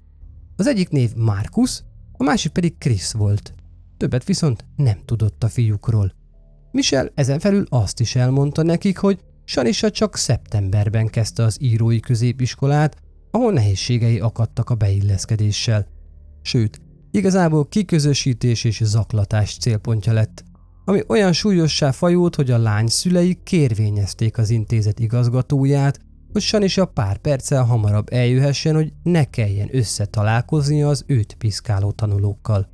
Az 0.57 0.67
egyik 0.67 0.89
név 0.89 1.15
Markus, 1.15 1.83
a 2.13 2.23
másik 2.23 2.53
pedig 2.53 2.79
Chris 2.79 3.13
volt. 3.13 3.53
Többet 3.97 4.25
viszont 4.25 4.65
nem 4.77 4.99
tudott 5.05 5.45
a 5.45 5.49
fiúkról. 5.49 6.13
Michel 6.71 7.11
ezen 7.15 7.39
felül 7.39 7.67
azt 7.69 8.01
is 8.01 8.17
elmondta 8.17 8.63
nekik, 8.63 8.99
hogy 8.99 9.21
Sanisa 9.45 9.91
csak 9.91 10.17
szeptemberben 10.17 11.07
kezdte 11.07 11.43
az 11.43 11.63
írói 11.63 12.01
középiskolát, 12.01 12.97
ahol 13.31 13.53
nehézségei 13.53 14.21
akadtak 14.21 14.71
a 14.71 14.75
beilleszkedéssel. 14.75 15.87
Sőt, 16.43 16.81
igazából 17.11 17.69
kiközösítés 17.69 18.65
és 18.65 18.81
zaklatás 18.85 19.57
célpontja 19.57 20.13
lett, 20.13 20.45
ami 20.89 21.03
olyan 21.09 21.33
súlyossá 21.33 21.91
fajult, 21.91 22.35
hogy 22.35 22.51
a 22.51 22.59
lány 22.59 22.87
szülei 22.87 23.39
kérvényezték 23.43 24.39
az 24.39 24.51
intézet 24.51 24.99
igazgatóját, 24.99 26.01
hogy 26.33 26.43
Sanisa 26.43 26.85
pár 26.85 27.19
perccel 27.19 27.65
hamarabb 27.65 28.07
eljöhessen, 28.13 28.75
hogy 28.75 28.93
ne 29.03 29.25
kelljen 29.25 29.69
összetalálkoznia 29.73 30.89
az 30.89 31.05
őt 31.07 31.35
piszkáló 31.35 31.91
tanulókkal. 31.91 32.69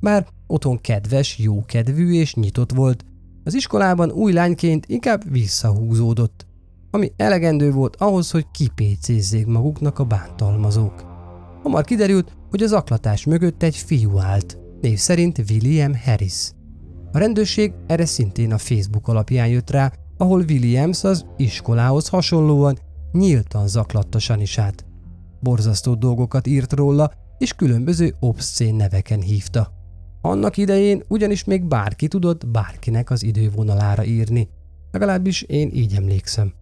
Bár 0.00 0.26
otthon 0.46 0.80
kedves, 0.80 1.38
jókedvű 1.38 2.12
és 2.12 2.34
nyitott 2.34 2.72
volt, 2.72 3.04
az 3.44 3.54
iskolában 3.54 4.10
új 4.10 4.32
lányként 4.32 4.86
inkább 4.86 5.30
visszahúzódott, 5.30 6.46
ami 6.90 7.12
elegendő 7.16 7.72
volt 7.72 7.96
ahhoz, 7.96 8.30
hogy 8.30 8.46
kipécézzék 8.52 9.46
maguknak 9.46 9.98
a 9.98 10.04
bántalmazók. 10.04 11.04
Hamar 11.62 11.84
kiderült, 11.84 12.36
hogy 12.50 12.62
az 12.62 12.72
aklatás 12.72 13.24
mögött 13.24 13.62
egy 13.62 13.76
fiú 13.76 14.18
állt, 14.18 14.58
név 14.80 14.98
szerint 14.98 15.42
William 15.50 15.94
Harris. 16.04 16.50
A 17.12 17.18
rendőrség 17.18 17.72
erre 17.86 18.04
szintén 18.04 18.52
a 18.52 18.58
Facebook 18.58 19.08
alapján 19.08 19.48
jött 19.48 19.70
rá, 19.70 19.92
ahol 20.16 20.44
Williams 20.48 21.04
az 21.04 21.26
iskolához 21.36 22.08
hasonlóan 22.08 22.78
nyíltan 23.12 23.68
zaklatta 23.68 24.18
Sanisát. 24.18 24.84
Borzasztó 25.40 25.94
dolgokat 25.94 26.46
írt 26.46 26.72
róla, 26.72 27.12
és 27.38 27.52
különböző 27.52 28.14
obszcén 28.20 28.74
neveken 28.74 29.20
hívta. 29.20 29.72
Annak 30.20 30.56
idején 30.56 31.02
ugyanis 31.08 31.44
még 31.44 31.64
bárki 31.64 32.08
tudott 32.08 32.46
bárkinek 32.46 33.10
az 33.10 33.22
idővonalára 33.22 34.04
írni. 34.04 34.48
Legalábbis 34.90 35.42
én 35.42 35.70
így 35.72 35.94
emlékszem. 35.94 36.52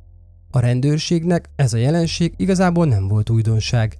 A 0.50 0.58
rendőrségnek 0.58 1.50
ez 1.56 1.72
a 1.72 1.76
jelenség 1.76 2.34
igazából 2.36 2.86
nem 2.86 3.08
volt 3.08 3.30
újdonság. 3.30 3.98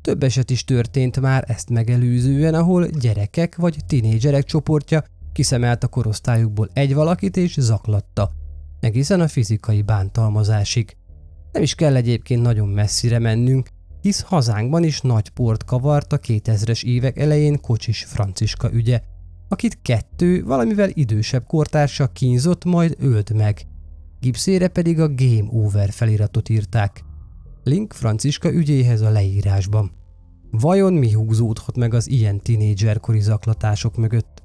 Több 0.00 0.22
eset 0.22 0.50
is 0.50 0.64
történt 0.64 1.20
már 1.20 1.44
ezt 1.46 1.70
megelőzően, 1.70 2.54
ahol 2.54 2.86
gyerekek 2.86 3.56
vagy 3.56 3.76
tinédzserek 3.86 4.44
csoportja 4.44 5.04
kiszemelt 5.32 5.84
a 5.84 5.88
korosztályukból 5.88 6.70
egy 6.72 6.94
valakit 6.94 7.36
és 7.36 7.56
zaklatta, 7.58 8.30
egészen 8.80 9.20
a 9.20 9.28
fizikai 9.28 9.82
bántalmazásig. 9.82 10.96
Nem 11.52 11.62
is 11.62 11.74
kell 11.74 11.96
egyébként 11.96 12.42
nagyon 12.42 12.68
messzire 12.68 13.18
mennünk, 13.18 13.68
hisz 14.00 14.20
hazánkban 14.20 14.84
is 14.84 15.00
nagy 15.00 15.28
port 15.28 15.64
kavart 15.64 16.12
a 16.12 16.18
2000-es 16.18 16.84
évek 16.84 17.18
elején 17.18 17.60
Kocsis 17.60 18.04
Franciska 18.04 18.72
ügye, 18.72 19.02
akit 19.48 19.78
kettő 19.82 20.44
valamivel 20.44 20.90
idősebb 20.92 21.46
kortársa 21.46 22.06
kínzott, 22.06 22.64
majd 22.64 22.96
ölt 22.98 23.32
meg. 23.32 23.66
Gipszére 24.20 24.68
pedig 24.68 25.00
a 25.00 25.14
Game 25.14 25.48
Over 25.50 25.90
feliratot 25.90 26.48
írták. 26.48 27.04
Link 27.64 27.92
Franciska 27.92 28.52
ügyéhez 28.52 29.00
a 29.00 29.10
leírásban. 29.10 29.90
Vajon 30.50 30.92
mi 30.92 31.12
húzódhat 31.12 31.76
meg 31.76 31.94
az 31.94 32.08
ilyen 32.08 32.40
tinédzserkori 32.40 33.20
zaklatások 33.20 33.96
mögött? 33.96 34.39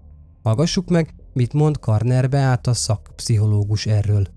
Hallgassuk 0.45 0.89
meg, 0.89 1.13
mit 1.33 1.53
mond 1.53 1.79
Karnerbe 1.79 2.37
át 2.37 2.67
a 2.67 2.73
szakpszichológus 2.73 3.85
erről. 3.85 4.27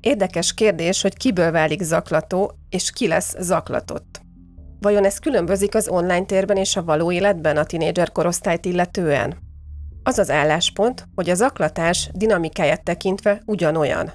Érdekes 0.00 0.54
kérdés, 0.54 1.02
hogy 1.02 1.16
kiből 1.16 1.50
válik 1.50 1.82
zaklató, 1.82 2.52
és 2.68 2.90
ki 2.90 3.08
lesz 3.08 3.36
zaklatott. 3.40 4.20
Vajon 4.80 5.04
ez 5.04 5.18
különbözik 5.18 5.74
az 5.74 5.88
online 5.88 6.24
térben 6.24 6.56
és 6.56 6.76
a 6.76 6.84
való 6.84 7.12
életben 7.12 7.56
a 7.56 7.64
tinédzser 7.64 8.12
korosztályt 8.12 8.64
illetően? 8.64 9.36
Az 10.02 10.18
az 10.18 10.30
álláspont, 10.30 11.08
hogy 11.14 11.30
a 11.30 11.34
zaklatás 11.34 12.10
dinamikáját 12.12 12.84
tekintve 12.84 13.42
ugyanolyan, 13.46 14.12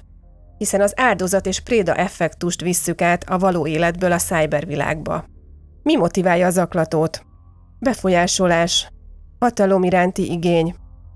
hiszen 0.58 0.80
az 0.80 0.92
áldozat 0.96 1.46
és 1.46 1.60
préda 1.60 1.94
effektust 1.94 2.60
visszük 2.60 3.02
át 3.02 3.24
a 3.24 3.38
való 3.38 3.66
életből 3.66 4.12
a 4.12 4.18
szájbervilágba. 4.18 5.24
Mi 5.82 5.96
motiválja 5.96 6.46
a 6.46 6.50
zaklatót? 6.50 7.22
Befolyásolás, 7.78 8.88
hatalom 9.38 9.82
iránti 9.82 10.30
igény, 10.30 10.74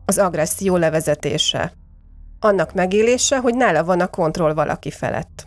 az 0.09 0.19
agresszió 0.19 0.77
levezetése. 0.77 1.73
Annak 2.41 2.75
megélése, 2.75 3.39
hogy 3.39 3.55
nála 3.55 3.85
van 3.85 4.01
a 4.01 4.07
kontroll 4.07 4.55
valaki 4.55 4.91
felett. 4.91 5.47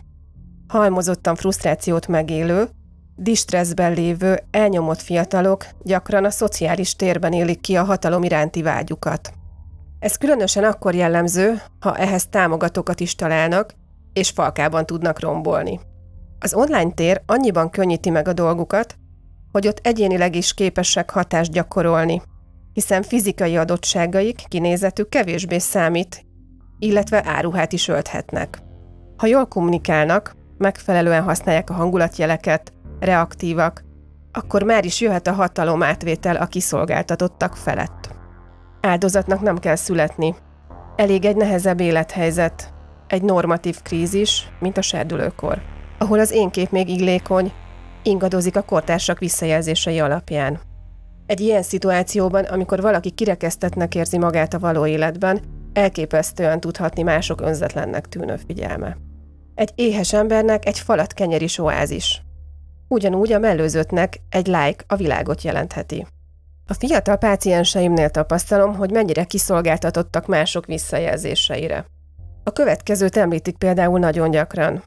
Halmozottan 0.68 1.34
frusztrációt 1.34 2.08
megélő, 2.08 2.68
distresszben 3.16 3.92
lévő, 3.92 4.38
elnyomott 4.50 5.00
fiatalok 5.00 5.66
gyakran 5.82 6.24
a 6.24 6.30
szociális 6.30 6.96
térben 6.96 7.32
élik 7.32 7.60
ki 7.60 7.76
a 7.76 7.84
hatalom 7.84 8.22
iránti 8.22 8.62
vágyukat. 8.62 9.32
Ez 9.98 10.16
különösen 10.16 10.64
akkor 10.64 10.94
jellemző, 10.94 11.62
ha 11.80 11.96
ehhez 11.96 12.26
támogatókat 12.26 13.00
is 13.00 13.14
találnak, 13.14 13.74
és 14.12 14.30
falkában 14.30 14.86
tudnak 14.86 15.20
rombolni. 15.20 15.80
Az 16.38 16.54
online 16.54 16.92
tér 16.92 17.22
annyiban 17.26 17.70
könnyíti 17.70 18.10
meg 18.10 18.28
a 18.28 18.32
dolgukat, 18.32 18.96
hogy 19.52 19.66
ott 19.66 19.78
egyénileg 19.82 20.36
is 20.36 20.54
képesek 20.54 21.10
hatást 21.10 21.52
gyakorolni, 21.52 22.22
hiszen 22.72 23.02
fizikai 23.02 23.56
adottságaik, 23.56 24.44
kinézetük 24.48 25.08
kevésbé 25.08 25.58
számít, 25.58 26.24
illetve 26.78 27.22
áruhát 27.26 27.72
is 27.72 27.88
ölthetnek. 27.88 28.58
Ha 29.16 29.26
jól 29.26 29.46
kommunikálnak, 29.46 30.36
megfelelően 30.58 31.22
használják 31.22 31.70
a 31.70 31.74
hangulatjeleket, 31.74 32.72
reaktívak, 33.00 33.84
akkor 34.32 34.62
már 34.62 34.84
is 34.84 35.00
jöhet 35.00 35.26
a 35.26 35.32
hatalom 35.32 35.82
átvétel 35.82 36.36
a 36.36 36.46
kiszolgáltatottak 36.46 37.56
felett. 37.56 38.10
Áldozatnak 38.80 39.40
nem 39.40 39.58
kell 39.58 39.76
születni. 39.76 40.34
Elég 40.96 41.24
egy 41.24 41.36
nehezebb 41.36 41.80
élethelyzet, 41.80 42.72
egy 43.06 43.22
normatív 43.22 43.82
krízis, 43.82 44.48
mint 44.60 44.76
a 44.76 44.82
serdülőkor, 44.82 45.62
ahol 45.98 46.18
az 46.18 46.30
én 46.30 46.50
kép 46.50 46.70
még 46.70 46.88
illékony, 46.88 47.52
ingadozik 48.02 48.56
a 48.56 48.62
kortársak 48.62 49.18
visszajelzései 49.18 50.00
alapján. 50.00 50.60
Egy 51.26 51.40
ilyen 51.40 51.62
szituációban, 51.62 52.44
amikor 52.44 52.80
valaki 52.80 53.10
kirekesztetnek 53.10 53.94
érzi 53.94 54.18
magát 54.18 54.54
a 54.54 54.58
való 54.58 54.86
életben, 54.86 55.40
elképesztően 55.72 56.60
tudhatni 56.60 57.02
mások 57.02 57.40
önzetlennek 57.40 58.08
tűnő 58.08 58.36
figyelme. 58.46 58.96
Egy 59.54 59.72
éhes 59.74 60.12
embernek 60.12 60.66
egy 60.66 60.78
falat 60.78 61.12
kenyeris 61.12 61.58
oázis. 61.58 62.22
Ugyanúgy 62.88 63.32
a 63.32 63.38
mellőzöttnek 63.38 64.20
egy 64.28 64.46
like 64.46 64.84
a 64.86 64.96
világot 64.96 65.42
jelentheti. 65.42 66.06
A 66.66 66.74
fiatal 66.74 67.16
pácienseimnél 67.16 68.10
tapasztalom, 68.10 68.74
hogy 68.74 68.90
mennyire 68.90 69.24
kiszolgáltatottak 69.24 70.26
mások 70.26 70.66
visszajelzéseire. 70.66 71.84
A 72.44 72.50
következőt 72.50 73.16
említik 73.16 73.56
például 73.56 73.98
nagyon 73.98 74.30
gyakran. 74.30 74.82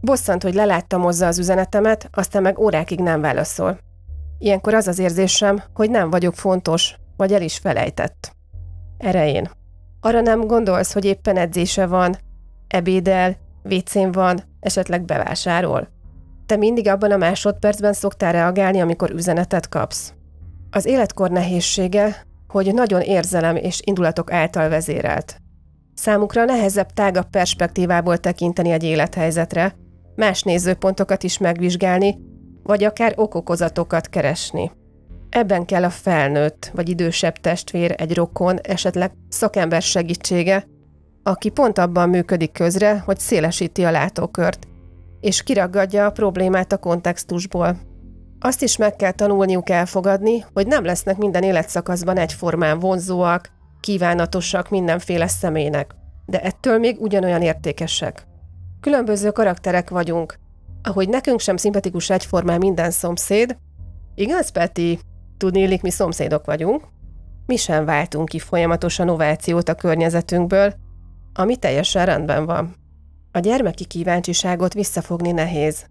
Bosszant, 0.00 0.42
hogy 0.42 0.54
leláttam 0.54 1.02
hozzá 1.02 1.28
az 1.28 1.38
üzenetemet, 1.38 2.08
aztán 2.12 2.42
meg 2.42 2.58
órákig 2.58 3.00
nem 3.00 3.20
válaszol. 3.20 3.78
Ilyenkor 4.42 4.74
az 4.74 4.88
az 4.88 4.98
érzésem, 4.98 5.62
hogy 5.74 5.90
nem 5.90 6.10
vagyok 6.10 6.34
fontos, 6.34 6.96
vagy 7.16 7.32
el 7.32 7.42
is 7.42 7.58
felejtett. 7.58 8.36
Erején. 8.98 9.50
Arra 10.00 10.20
nem 10.20 10.46
gondolsz, 10.46 10.92
hogy 10.92 11.04
éppen 11.04 11.36
edzése 11.36 11.86
van, 11.86 12.16
ebédel, 12.68 13.36
vécén 13.62 14.12
van, 14.12 14.42
esetleg 14.60 15.04
bevásárol? 15.04 15.88
Te 16.46 16.56
mindig 16.56 16.88
abban 16.88 17.10
a 17.10 17.16
másodpercben 17.16 17.92
szoktál 17.92 18.32
reagálni, 18.32 18.80
amikor 18.80 19.10
üzenetet 19.10 19.68
kapsz. 19.68 20.14
Az 20.70 20.86
életkor 20.86 21.30
nehézsége, 21.30 22.26
hogy 22.48 22.74
nagyon 22.74 23.00
érzelem 23.00 23.56
és 23.56 23.80
indulatok 23.84 24.32
által 24.32 24.68
vezérelt. 24.68 25.36
Számukra 25.94 26.44
nehezebb 26.44 26.90
tágabb 26.92 27.30
perspektívából 27.30 28.18
tekinteni 28.18 28.70
egy 28.70 28.84
élethelyzetre, 28.84 29.74
más 30.14 30.42
nézőpontokat 30.42 31.22
is 31.22 31.38
megvizsgálni, 31.38 32.31
vagy 32.62 32.84
akár 32.84 33.12
okokozatokat 33.16 34.08
keresni. 34.08 34.70
Ebben 35.28 35.64
kell 35.64 35.84
a 35.84 35.90
felnőtt 35.90 36.70
vagy 36.74 36.88
idősebb 36.88 37.36
testvér, 37.36 37.94
egy 37.96 38.14
rokon, 38.14 38.58
esetleg 38.62 39.12
szakember 39.28 39.82
segítsége, 39.82 40.66
aki 41.22 41.48
pont 41.48 41.78
abban 41.78 42.08
működik 42.08 42.52
közre, 42.52 42.98
hogy 42.98 43.18
szélesíti 43.18 43.84
a 43.84 43.90
látókört, 43.90 44.66
és 45.20 45.42
kiragadja 45.42 46.06
a 46.06 46.10
problémát 46.10 46.72
a 46.72 46.76
kontextusból. 46.78 47.76
Azt 48.40 48.62
is 48.62 48.76
meg 48.76 48.96
kell 48.96 49.10
tanulniuk 49.10 49.70
elfogadni, 49.70 50.44
hogy 50.52 50.66
nem 50.66 50.84
lesznek 50.84 51.16
minden 51.16 51.42
életszakaszban 51.42 52.16
egyformán 52.16 52.78
vonzóak, 52.78 53.50
kívánatosak 53.80 54.70
mindenféle 54.70 55.26
személynek, 55.26 55.94
de 56.26 56.40
ettől 56.40 56.78
még 56.78 57.00
ugyanolyan 57.00 57.42
értékesek. 57.42 58.26
Különböző 58.80 59.30
karakterek 59.30 59.90
vagyunk. 59.90 60.38
Ahogy 60.82 61.08
nekünk 61.08 61.40
sem 61.40 61.56
szimpatikus 61.56 62.10
egyformán 62.10 62.58
minden 62.58 62.90
szomszéd, 62.90 63.56
igaz, 64.14 64.50
Peti? 64.50 64.98
Tudnélik, 65.36 65.82
mi 65.82 65.90
szomszédok 65.90 66.44
vagyunk. 66.44 66.84
Mi 67.46 67.56
sem 67.56 67.84
váltunk 67.84 68.28
ki 68.28 68.38
folyamatosan 68.38 69.08
ovációt 69.08 69.68
a 69.68 69.74
környezetünkből, 69.74 70.74
ami 71.34 71.56
teljesen 71.56 72.06
rendben 72.06 72.46
van. 72.46 72.74
A 73.32 73.38
gyermeki 73.38 73.84
kíváncsiságot 73.84 74.74
visszafogni 74.74 75.32
nehéz. 75.32 75.86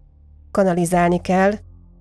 Kanalizálni 0.51 1.21
kell, 1.21 1.51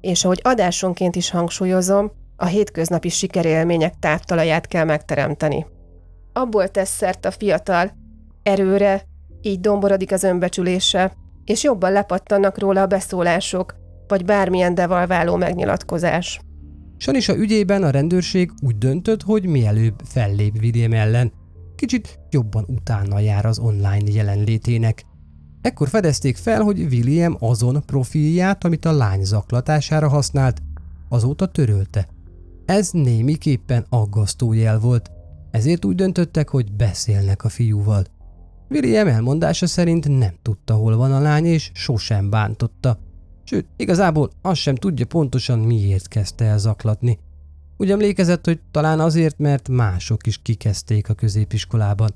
és 0.00 0.24
ahogy 0.24 0.40
adásonként 0.42 1.16
is 1.16 1.30
hangsúlyozom, 1.30 2.10
a 2.36 2.46
hétköznapi 2.46 3.08
sikerélmények 3.08 3.94
táptalaját 3.98 4.66
kell 4.66 4.84
megteremteni. 4.84 5.66
Abból 6.32 6.68
tesz 6.68 6.96
szert 6.96 7.24
a 7.24 7.30
fiatal, 7.30 7.92
erőre, 8.42 9.02
így 9.40 9.60
domborodik 9.60 10.12
az 10.12 10.22
önbecsülése, 10.22 11.12
és 11.44 11.62
jobban 11.62 11.92
lepattannak 11.92 12.58
róla 12.58 12.82
a 12.82 12.86
beszólások, 12.86 13.74
vagy 14.08 14.24
bármilyen 14.24 14.74
devalváló 14.74 15.36
megnyilatkozás. 15.36 16.40
Sanisa 16.96 17.36
ügyében 17.36 17.82
a 17.82 17.90
rendőrség 17.90 18.50
úgy 18.62 18.78
döntött, 18.78 19.22
hogy 19.22 19.46
mielőbb 19.46 20.00
fellép 20.04 20.56
William 20.62 20.92
ellen. 20.92 21.32
Kicsit 21.74 22.18
jobban 22.30 22.64
utána 22.68 23.18
jár 23.18 23.44
az 23.44 23.58
online 23.58 24.10
jelenlétének. 24.12 25.04
Ekkor 25.60 25.88
fedezték 25.88 26.36
fel, 26.36 26.62
hogy 26.62 26.80
William 26.80 27.36
azon 27.38 27.82
profilját, 27.86 28.64
amit 28.64 28.84
a 28.84 28.92
lány 28.92 29.24
zaklatására 29.24 30.08
használt, 30.08 30.62
azóta 31.08 31.46
törölte. 31.46 32.08
Ez 32.64 32.90
némiképpen 32.90 33.86
aggasztó 33.88 34.52
jel 34.52 34.78
volt, 34.78 35.10
ezért 35.50 35.84
úgy 35.84 35.94
döntöttek, 35.94 36.48
hogy 36.48 36.72
beszélnek 36.72 37.44
a 37.44 37.48
fiúval. 37.48 38.04
William 38.70 39.06
elmondása 39.06 39.66
szerint 39.66 40.18
nem 40.18 40.34
tudta, 40.42 40.74
hol 40.74 40.96
van 40.96 41.12
a 41.12 41.20
lány, 41.20 41.44
és 41.44 41.70
sosem 41.74 42.30
bántotta. 42.30 42.98
Sőt, 43.44 43.66
igazából 43.76 44.30
azt 44.42 44.60
sem 44.60 44.74
tudja 44.74 45.06
pontosan, 45.06 45.58
miért 45.58 46.08
kezdte 46.08 46.44
el 46.44 46.58
zaklatni. 46.58 47.18
Úgy 47.76 47.90
emlékezett, 47.90 48.44
hogy 48.44 48.60
talán 48.70 49.00
azért, 49.00 49.38
mert 49.38 49.68
mások 49.68 50.26
is 50.26 50.42
kikezdték 50.42 51.08
a 51.08 51.14
középiskolában. 51.14 52.10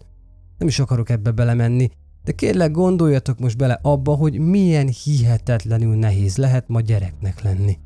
Nem 0.58 0.68
is 0.68 0.78
akarok 0.78 1.10
ebbe 1.10 1.30
belemenni, 1.30 1.90
de 2.24 2.32
kérlek 2.32 2.70
gondoljatok 2.70 3.38
most 3.38 3.56
bele 3.56 3.78
abba, 3.82 4.14
hogy 4.14 4.38
milyen 4.38 4.88
hihetetlenül 4.88 5.94
nehéz 5.94 6.36
lehet 6.36 6.68
ma 6.68 6.80
gyereknek 6.80 7.42
lenni. 7.42 7.78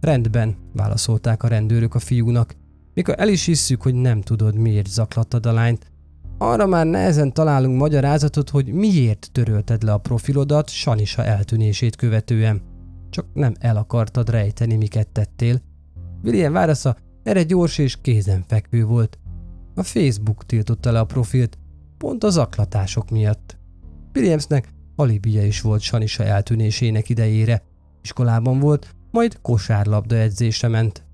Rendben, 0.00 0.56
válaszolták 0.72 1.42
a 1.42 1.48
rendőrök 1.48 1.94
a 1.94 1.98
fiúnak. 1.98 2.56
Mikor 2.94 3.14
el 3.18 3.28
is 3.28 3.44
hisszük, 3.44 3.82
hogy 3.82 3.94
nem 3.94 4.20
tudod, 4.20 4.54
miért 4.54 4.88
zaklattad 4.88 5.46
a 5.46 5.52
lányt, 5.52 5.92
arra 6.38 6.66
már 6.66 6.86
nehezen 6.86 7.32
találunk 7.32 7.78
magyarázatot, 7.78 8.50
hogy 8.50 8.72
miért 8.72 9.28
törölted 9.32 9.82
le 9.82 9.92
a 9.92 9.98
profilodat 9.98 10.70
Sanisa 10.70 11.24
eltűnését 11.24 11.96
követően. 11.96 12.62
Csak 13.10 13.26
nem 13.32 13.54
el 13.58 13.76
akartad 13.76 14.30
rejteni, 14.30 14.76
miket 14.76 15.08
tettél. 15.08 15.60
William 16.22 16.52
válasza 16.52 16.96
erre 17.22 17.42
gyors 17.42 17.78
és 17.78 17.96
kézenfekvő 18.00 18.84
volt. 18.84 19.18
A 19.74 19.82
Facebook 19.82 20.46
tiltotta 20.46 20.92
le 20.92 20.98
a 20.98 21.04
profilt, 21.04 21.58
pont 21.98 22.24
az 22.24 22.32
zaklatások 22.32 23.10
miatt. 23.10 23.58
Williamsnek 24.14 24.68
alibija 24.96 25.46
is 25.46 25.60
volt 25.60 25.80
Sanisa 25.80 26.24
eltűnésének 26.24 27.08
idejére. 27.08 27.62
Iskolában 28.02 28.58
volt, 28.58 28.94
majd 29.10 29.38
kosárlabda 29.42 30.16
edzésre 30.16 30.68
ment. 30.68 31.06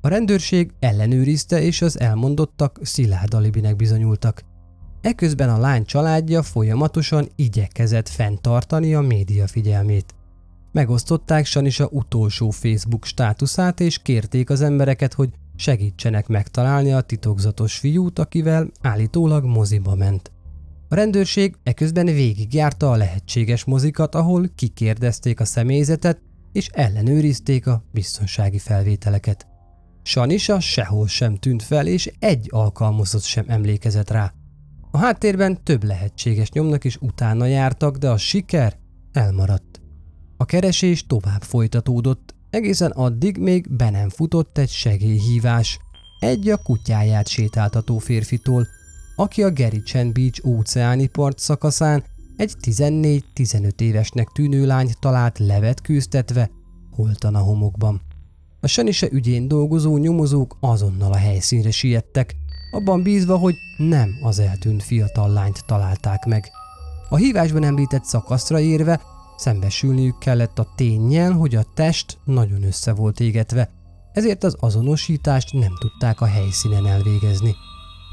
A 0.00 0.08
rendőrség 0.08 0.72
ellenőrizte, 0.78 1.62
és 1.62 1.82
az 1.82 2.00
elmondottak 2.00 2.78
szilárd 2.82 3.34
alibinek 3.34 3.76
bizonyultak. 3.76 4.42
Eközben 5.02 5.48
a 5.48 5.58
lány 5.58 5.84
családja 5.84 6.42
folyamatosan 6.42 7.28
igyekezett 7.36 8.08
fenntartani 8.08 8.94
a 8.94 9.00
média 9.00 9.46
figyelmét. 9.46 10.14
Megosztották 10.72 11.44
Sanisa 11.44 11.88
utolsó 11.90 12.50
Facebook 12.50 13.04
státuszát, 13.04 13.80
és 13.80 13.98
kérték 13.98 14.50
az 14.50 14.60
embereket, 14.60 15.14
hogy 15.14 15.30
segítsenek 15.56 16.26
megtalálni 16.26 16.92
a 16.92 17.00
titokzatos 17.00 17.78
fiút, 17.78 18.18
akivel 18.18 18.70
állítólag 18.80 19.44
moziba 19.44 19.94
ment. 19.94 20.32
A 20.88 20.94
rendőrség 20.94 21.56
eközben 21.62 22.06
végigjárta 22.06 22.90
a 22.90 22.96
lehetséges 22.96 23.64
mozikat, 23.64 24.14
ahol 24.14 24.48
kikérdezték 24.54 25.40
a 25.40 25.44
személyzetet, 25.44 26.20
és 26.52 26.68
ellenőrizték 26.68 27.66
a 27.66 27.84
biztonsági 27.92 28.58
felvételeket. 28.58 29.46
Sanisa 30.02 30.60
sehol 30.60 31.08
sem 31.08 31.36
tűnt 31.36 31.62
fel, 31.62 31.86
és 31.86 32.12
egy 32.18 32.48
alkalmazott 32.50 33.22
sem 33.22 33.44
emlékezett 33.48 34.10
rá. 34.10 34.34
A 34.90 34.98
háttérben 34.98 35.64
több 35.64 35.84
lehetséges 35.84 36.50
nyomnak 36.50 36.84
is 36.84 36.96
utána 36.96 37.46
jártak, 37.46 37.96
de 37.96 38.10
a 38.10 38.16
siker 38.16 38.76
elmaradt. 39.12 39.80
A 40.36 40.44
keresés 40.44 41.06
tovább 41.06 41.42
folytatódott, 41.42 42.34
egészen 42.50 42.90
addig 42.90 43.38
még 43.38 43.76
be 43.76 43.90
nem 43.90 44.08
futott 44.08 44.58
egy 44.58 44.68
segélyhívás, 44.68 45.78
egy 46.20 46.48
a 46.48 46.56
kutyáját 46.56 47.28
sétáltató 47.28 47.98
férfitól, 47.98 48.66
aki 49.16 49.42
a 49.42 49.50
Gericsen 49.50 50.12
Beach 50.12 50.46
óceáni 50.46 51.06
part 51.06 51.38
szakaszán 51.38 52.04
egy 52.36 52.54
14-15 52.62 53.80
évesnek 53.80 54.28
tűnő 54.28 54.66
lányt 54.66 54.98
talált 55.00 55.38
levetkőztetve, 55.38 56.50
holtan 56.90 57.34
a 57.34 57.38
homokban. 57.38 58.00
A 58.60 58.66
Sanise 58.66 59.08
ügyén 59.10 59.48
dolgozó 59.48 59.96
nyomozók 59.96 60.56
azonnal 60.60 61.12
a 61.12 61.16
helyszínre 61.16 61.70
siettek, 61.70 62.36
abban 62.70 63.02
bízva, 63.02 63.36
hogy 63.36 63.56
nem 63.76 64.18
az 64.22 64.38
eltűnt 64.38 64.82
fiatal 64.82 65.32
lányt 65.32 65.64
találták 65.66 66.24
meg. 66.24 66.50
A 67.08 67.16
hívásban 67.16 67.64
említett 67.64 68.04
szakaszra 68.04 68.60
érve 68.60 69.00
szembesülniük 69.36 70.18
kellett 70.18 70.58
a 70.58 70.72
tényjel, 70.76 71.32
hogy 71.32 71.54
a 71.54 71.66
test 71.74 72.18
nagyon 72.24 72.62
össze 72.62 72.92
volt 72.92 73.20
égetve, 73.20 73.70
ezért 74.12 74.44
az 74.44 74.56
azonosítást 74.60 75.52
nem 75.52 75.74
tudták 75.78 76.20
a 76.20 76.26
helyszínen 76.26 76.86
elvégezni. 76.86 77.54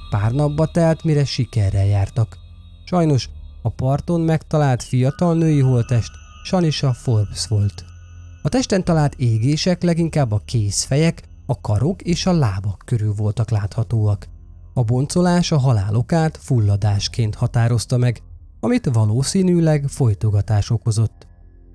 Pár 0.09 0.31
napba 0.31 0.65
telt, 0.65 1.03
mire 1.03 1.25
sikerrel 1.25 1.85
jártak. 1.85 2.37
Sajnos 2.85 3.29
a 3.61 3.69
parton 3.69 4.21
megtalált 4.21 4.83
fiatal 4.83 5.35
női 5.35 5.59
holtest 5.59 6.11
Sanisa 6.43 6.93
Forbes 6.93 7.47
volt. 7.47 7.85
A 8.41 8.49
testen 8.49 8.83
talált 8.83 9.15
égések 9.15 9.83
leginkább 9.83 10.31
a 10.31 10.41
kézfejek, 10.45 11.23
a 11.45 11.61
karok 11.61 12.01
és 12.01 12.25
a 12.25 12.33
lábak 12.33 12.81
körül 12.85 13.13
voltak 13.13 13.49
láthatóak. 13.49 14.27
A 14.77 14.83
boncolás 14.83 15.51
a 15.51 15.57
halálokát 15.57 16.37
fulladásként 16.37 17.35
határozta 17.35 17.97
meg, 17.97 18.21
amit 18.59 18.89
valószínűleg 18.93 19.87
folytogatás 19.87 20.69
okozott. 20.69 21.27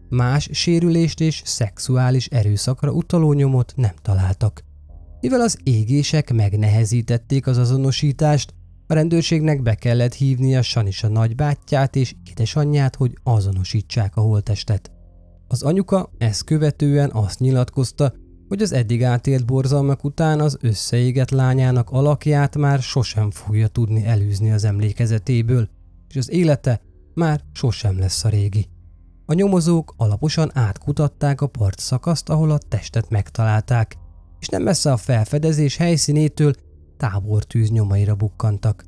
Más 0.09 0.49
sérülést 0.53 1.21
és 1.21 1.43
szexuális 1.45 2.27
erőszakra 2.27 2.93
utaló 2.93 3.33
nyomot 3.33 3.73
nem 3.77 3.95
találtak. 4.03 4.65
Mivel 5.21 5.41
az 5.41 5.59
égések 5.63 6.33
megnehezítették 6.33 7.47
az 7.47 7.59
azonosítást, 7.59 8.55
a 8.87 8.95
rendőrségnek 8.95 9.63
be 9.63 9.75
kellett 9.75 10.15
hívni 10.15 10.57
a 10.57 10.63
Sanisa 10.63 11.09
nagybátyját 11.09 11.97
és 11.97 12.15
édesanyját, 12.31 12.97
hogy 12.97 13.19
azonosítsák 13.23 14.17
a 14.17 14.21
holtestet. 14.21 14.91
Az 15.49 15.63
anyuka 15.63 16.11
ezt 16.19 16.45
követően 16.45 17.11
azt 17.13 17.39
nyilatkozta, 17.39 18.13
hogy 18.53 18.63
az 18.63 18.73
eddig 18.73 19.05
átélt 19.05 19.47
borzalmak 19.47 20.05
után 20.05 20.41
az 20.41 20.59
összeégett 20.61 21.31
lányának 21.31 21.91
alakját 21.91 22.57
már 22.57 22.79
sosem 22.79 23.31
fogja 23.31 23.69
tudni 23.69 24.05
elűzni 24.05 24.51
az 24.51 24.65
emlékezetéből, 24.65 25.69
és 26.09 26.17
az 26.17 26.31
élete 26.31 26.81
már 27.15 27.41
sosem 27.53 27.99
lesz 27.99 28.25
a 28.25 28.29
régi. 28.29 28.67
A 29.27 29.33
nyomozók 29.33 29.95
alaposan 29.97 30.51
átkutatták 30.55 31.41
a 31.41 31.47
partszakaszt, 31.47 32.29
ahol 32.29 32.51
a 32.51 32.59
testet 32.59 33.11
megtalálták, 33.11 33.97
és 34.41 34.49
nem 34.49 34.63
messze 34.63 34.93
a 34.93 34.97
felfedezés 34.97 35.77
helyszínétől 35.77 36.53
tábortűz 36.97 37.71
nyomaira 37.71 38.15
bukkantak. 38.15 38.85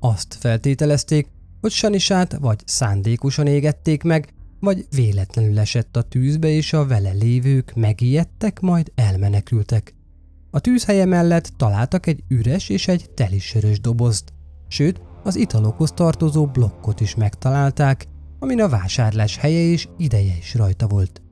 Azt 0.00 0.34
feltételezték, 0.34 1.30
hogy 1.60 1.70
Sanisát 1.70 2.36
vagy 2.36 2.60
szándékosan 2.64 3.46
égették 3.46 4.02
meg, 4.02 4.34
vagy 4.60 4.86
véletlenül 4.94 5.58
esett 5.58 5.96
a 5.96 6.02
tűzbe, 6.02 6.48
és 6.48 6.72
a 6.72 6.86
vele 6.86 7.10
lévők 7.10 7.74
megijedtek, 7.74 8.60
majd 8.60 8.92
elmenekültek. 8.94 9.94
A 10.50 10.60
tűzhelye 10.60 11.04
mellett 11.04 11.52
találtak 11.56 12.06
egy 12.06 12.22
üres 12.28 12.68
és 12.68 12.88
egy 12.88 13.10
telisörös 13.10 13.80
dobozt, 13.80 14.32
sőt, 14.68 15.00
az 15.22 15.36
italokhoz 15.36 15.92
tartozó 15.92 16.46
blokkot 16.46 17.00
is 17.00 17.14
megtalálták, 17.14 18.06
amin 18.38 18.60
a 18.60 18.68
vásárlás 18.68 19.36
helye 19.36 19.60
és 19.60 19.88
ideje 19.96 20.36
is 20.38 20.54
rajta 20.54 20.86
volt. 20.86 21.22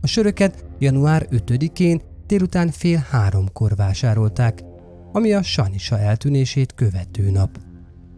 A 0.00 0.06
söröket 0.06 0.64
január 0.78 1.28
5-én 1.30 2.00
délután 2.26 2.70
fél 2.70 3.06
háromkor 3.10 3.76
vásárolták, 3.76 4.62
ami 5.12 5.32
a 5.32 5.42
Sanisa 5.42 5.98
eltűnését 5.98 6.74
követő 6.74 7.30
nap. 7.30 7.58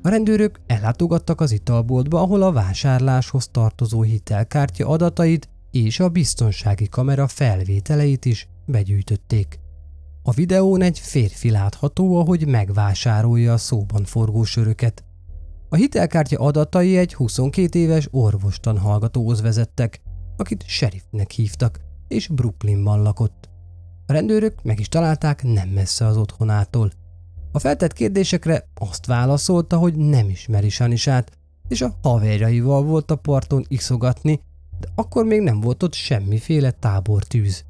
A 0.06 0.08
rendőrök 0.08 0.60
ellátogattak 0.66 1.40
az 1.40 1.52
italboltba, 1.52 2.20
ahol 2.20 2.42
a 2.42 2.52
vásárláshoz 2.52 3.48
tartozó 3.48 4.02
hitelkártya 4.02 4.88
adatait 4.88 5.48
és 5.70 6.00
a 6.00 6.08
biztonsági 6.08 6.88
kamera 6.88 7.28
felvételeit 7.28 8.24
is 8.24 8.48
begyűjtötték. 8.66 9.60
A 10.22 10.30
videón 10.30 10.82
egy 10.82 10.98
férfi 10.98 11.50
látható, 11.50 12.18
ahogy 12.18 12.46
megvásárolja 12.46 13.52
a 13.52 13.56
szóban 13.56 14.04
forgó 14.04 14.44
söröket. 14.44 15.04
A 15.68 15.76
hitelkártya 15.76 16.38
adatai 16.38 16.96
egy 16.96 17.14
22 17.14 17.78
éves 17.78 18.08
orvostan 18.10 18.78
hallgatóhoz 18.78 19.40
vezettek, 19.40 20.00
akit 20.36 20.64
sheriffnek 20.66 21.30
hívtak, 21.30 21.80
és 22.08 22.28
Brooklynban 22.28 23.02
lakott. 23.02 23.48
A 24.06 24.12
rendőrök 24.12 24.62
meg 24.62 24.80
is 24.80 24.88
találták 24.88 25.42
nem 25.42 25.68
messze 25.68 26.06
az 26.06 26.16
otthonától– 26.16 26.92
a 27.54 27.58
feltett 27.58 27.92
kérdésekre 27.92 28.68
azt 28.74 29.06
válaszolta, 29.06 29.76
hogy 29.76 29.96
nem 29.96 30.28
ismeri 30.28 30.68
Sanisát, 30.68 31.30
és 31.68 31.82
a 31.82 31.98
haverjaival 32.02 32.82
volt 32.82 33.10
a 33.10 33.16
parton 33.16 33.64
iszogatni, 33.68 34.40
de 34.80 34.88
akkor 34.94 35.24
még 35.24 35.40
nem 35.40 35.60
volt 35.60 35.82
ott 35.82 35.94
semmiféle 35.94 36.70
tábortűz. 36.70 37.64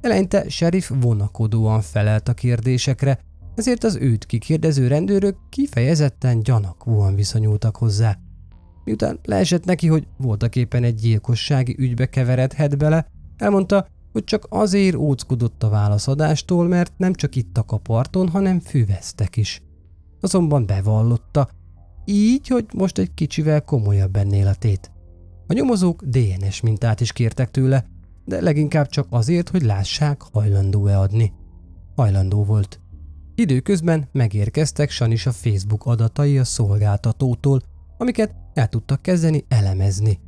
Eleinte 0.00 0.48
sheriff 0.48 0.90
vonakodóan 1.00 1.80
felelt 1.80 2.28
a 2.28 2.34
kérdésekre, 2.34 3.18
ezért 3.54 3.84
az 3.84 3.96
őt 3.96 4.26
kikérdező 4.26 4.86
rendőrök 4.86 5.36
kifejezetten 5.48 6.42
gyanakvóan 6.42 7.14
viszonyultak 7.14 7.76
hozzá. 7.76 8.18
Miután 8.84 9.18
leesett 9.22 9.64
neki, 9.64 9.86
hogy 9.86 10.06
voltak 10.16 10.56
éppen 10.56 10.84
egy 10.84 10.94
gyilkossági 10.94 11.76
ügybe 11.78 12.06
keveredhet 12.06 12.78
bele, 12.78 13.06
elmondta, 13.36 13.86
hogy 14.14 14.24
csak 14.24 14.46
azért 14.48 14.96
óckodott 14.96 15.62
a 15.62 15.68
válaszadástól, 15.68 16.68
mert 16.68 16.92
nem 16.96 17.14
csak 17.14 17.36
ittak 17.36 17.72
a 17.72 17.76
parton, 17.76 18.28
hanem 18.28 18.60
füveztek 18.60 19.36
is. 19.36 19.62
Azonban 20.20 20.66
bevallotta, 20.66 21.48
így, 22.04 22.48
hogy 22.48 22.66
most 22.74 22.98
egy 22.98 23.14
kicsivel 23.14 23.64
komolyabb 23.64 24.16
ennél 24.16 24.46
a 24.46 24.54
tét. 24.54 24.90
A 25.46 25.52
nyomozók 25.52 26.02
DNS 26.02 26.60
mintát 26.60 27.00
is 27.00 27.12
kértek 27.12 27.50
tőle, 27.50 27.86
de 28.24 28.40
leginkább 28.40 28.88
csak 28.88 29.06
azért, 29.10 29.48
hogy 29.48 29.62
lássák, 29.62 30.22
hajlandó-e 30.32 30.98
adni. 30.98 31.32
Hajlandó 31.96 32.44
volt. 32.44 32.80
Időközben 33.34 34.08
megérkeztek 34.12 34.90
Sanis 34.90 35.26
a 35.26 35.32
Facebook 35.32 35.86
adatai 35.86 36.38
a 36.38 36.44
szolgáltatótól, 36.44 37.62
amiket 37.98 38.34
el 38.52 38.68
tudtak 38.68 39.02
kezdeni 39.02 39.44
elemezni. 39.48 40.20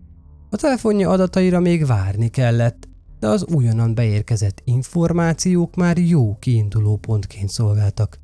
A 0.50 0.56
telefonja 0.56 1.10
adataira 1.10 1.60
még 1.60 1.86
várni 1.86 2.28
kellett, 2.28 2.88
de 3.26 3.32
az 3.32 3.46
újonnan 3.46 3.94
beérkezett 3.94 4.60
információk 4.64 5.74
már 5.74 5.98
jó 5.98 6.36
kiinduló 6.38 6.96
pontként 6.96 7.48
szolgáltak. 7.48 8.18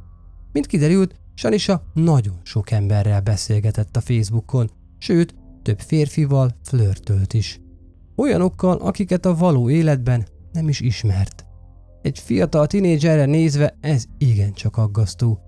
Mint 0.53 0.67
kiderült, 0.67 1.15
Sanisa 1.35 1.83
nagyon 1.95 2.41
sok 2.43 2.71
emberrel 2.71 3.21
beszélgetett 3.21 3.97
a 3.97 4.01
Facebookon, 4.01 4.71
sőt, 4.99 5.35
több 5.62 5.81
férfival 5.81 6.57
flörtölt 6.65 7.35
is. 7.35 7.61
Olyanokkal, 8.17 8.77
akiket 8.77 9.27
a 9.27 9.35
való 9.35 9.71
életben 9.71 10.27
nem 10.53 10.69
is 10.69 10.81
ismert. 10.81 11.45
Egy 12.03 12.19
fiatal 12.19 12.67
tinédzserre 12.67 13.25
nézve 13.25 13.77
ez 13.81 14.05
igencsak 14.19 14.77
aggasztó. 14.77 15.38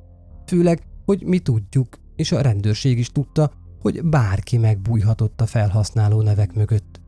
Főleg, 0.47 0.83
hogy 1.05 1.23
mi 1.23 1.39
tudjuk, 1.39 1.99
és 2.17 2.33
a 2.33 2.41
rendőrség 2.41 2.99
is 2.99 3.09
tudta, 3.09 3.53
hogy 3.81 4.05
bárki 4.05 4.59
megbújhatott 4.59 5.41
a 5.41 5.47
felhasználó 5.47 6.23
nevek 6.23 6.55
mögött. 6.55 7.03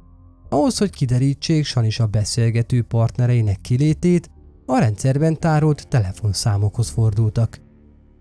Ahhoz, 0.57 0.79
hogy 0.79 0.90
kiderítsék 0.90 1.66
a 1.99 2.07
beszélgető 2.07 2.83
partnereinek 2.83 3.61
kilétét, 3.61 4.31
a 4.66 4.79
rendszerben 4.79 5.40
tárolt 5.40 5.88
telefonszámokhoz 5.88 6.88
fordultak. 6.88 7.61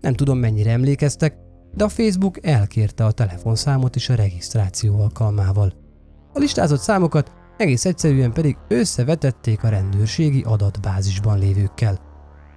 Nem 0.00 0.14
tudom 0.14 0.38
mennyire 0.38 0.70
emlékeztek, 0.70 1.36
de 1.74 1.84
a 1.84 1.88
Facebook 1.88 2.46
elkérte 2.46 3.04
a 3.04 3.12
telefonszámot 3.12 3.96
is 3.96 4.08
a 4.08 4.14
regisztráció 4.14 5.00
alkalmával. 5.00 5.72
A 6.32 6.38
listázott 6.38 6.80
számokat 6.80 7.32
egész 7.56 7.84
egyszerűen 7.84 8.32
pedig 8.32 8.56
összevetették 8.68 9.62
a 9.62 9.68
rendőrségi 9.68 10.42
adatbázisban 10.42 11.38
lévőkkel. 11.38 12.00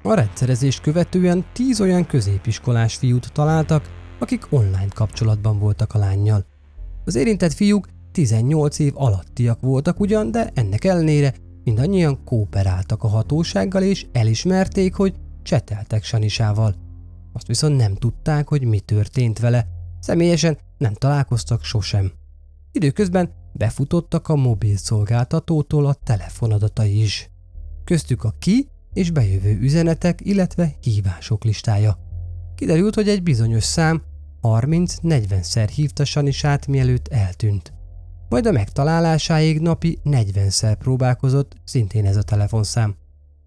A 0.04 0.14
rendszerezést 0.14 0.82
követően 0.82 1.46
tíz 1.54 1.82
olyan 1.82 2.06
középiskolás 2.06 2.96
fiút 2.96 3.32
találtak, 3.32 3.90
akik 4.20 4.48
online 4.50 4.88
kapcsolatban 4.94 5.60
voltak 5.60 5.94
a 5.94 5.98
lányjal. 5.98 6.46
Az 7.06 7.16
érintett 7.16 7.54
fiúk 7.54 7.88
18 8.20 8.80
év 8.80 8.94
alattiak 8.96 9.62
voltak 9.62 10.00
ugyan, 10.00 10.32
de 10.32 10.52
ennek 10.54 10.84
ellenére 10.84 11.34
mindannyian 11.64 12.24
kooperáltak 12.24 13.04
a 13.04 13.08
hatósággal 13.08 13.84
és 13.84 14.06
elismerték, 14.12 14.96
hogy 14.96 15.16
cseteltek 15.44 16.04
Sanisával. 16.04 16.76
Azt 17.34 17.48
viszont 17.48 17.78
nem 17.78 17.96
tudták, 17.96 18.48
hogy 18.48 18.64
mi 18.64 18.80
történt 18.80 19.40
vele, 19.40 19.68
személyesen 20.00 20.58
nem 20.78 20.94
találkoztak 20.94 21.64
sosem. 21.64 22.12
Időközben 22.72 23.32
befutottak 23.54 24.28
a 24.28 24.36
mobil 24.36 24.78
szolgáltatótól 24.78 25.86
a 25.86 25.94
telefonadatai 25.94 27.02
is. 27.02 27.30
Köztük 27.84 28.24
a 28.24 28.34
ki 28.40 28.68
és 28.94 29.12
bejövő 29.12 29.60
üzenetek, 29.60 30.20
illetve 30.24 30.76
hívások 30.82 31.44
listája. 31.44 31.98
Kiderült, 32.56 32.96
hogy 32.96 33.10
egy 33.10 33.24
bizonyos 33.24 33.64
szám 33.64 34.02
30-40-szer 34.42 35.70
hívta 35.74 36.06
Sanisát, 36.06 36.68
mielőtt 36.68 37.08
eltűnt. 37.08 37.78
Majd 38.30 38.46
a 38.46 38.52
megtalálásáig 38.52 39.60
napi 39.60 40.00
40-szer 40.06 40.76
próbálkozott, 40.80 41.56
szintén 41.64 42.06
ez 42.06 42.18
a 42.18 42.22
telefonszám. 42.22 42.96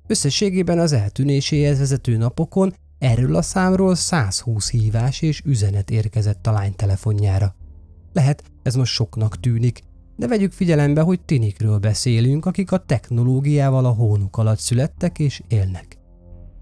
Összességében 0.07 0.79
az 0.79 0.93
eltűnéséhez 0.93 1.79
vezető 1.79 2.17
napokon 2.17 2.75
erről 2.99 3.37
a 3.37 3.43
számról 3.43 3.95
120 3.95 4.71
hívás 4.71 5.23
és 5.23 5.43
üzenet 5.45 5.91
érkezett 5.91 6.47
a 6.47 6.53
lány 6.53 6.75
telefonjára. 6.77 7.55
Lehet, 8.13 8.43
ez 8.63 8.75
most 8.75 8.93
soknak 8.93 9.41
tűnik, 9.41 9.81
de 10.17 10.27
vegyük 10.27 10.53
figyelembe, 10.53 11.01
hogy 11.01 11.21
tinikről 11.21 11.79
beszélünk, 11.79 12.47
akik 12.47 12.73
a 12.73 12.79
technológiával 12.79 13.85
a 13.85 13.91
hónuk 13.91 14.37
alatt 14.37 14.59
születtek 14.59 15.19
és 15.19 15.43
élnek. 15.49 15.99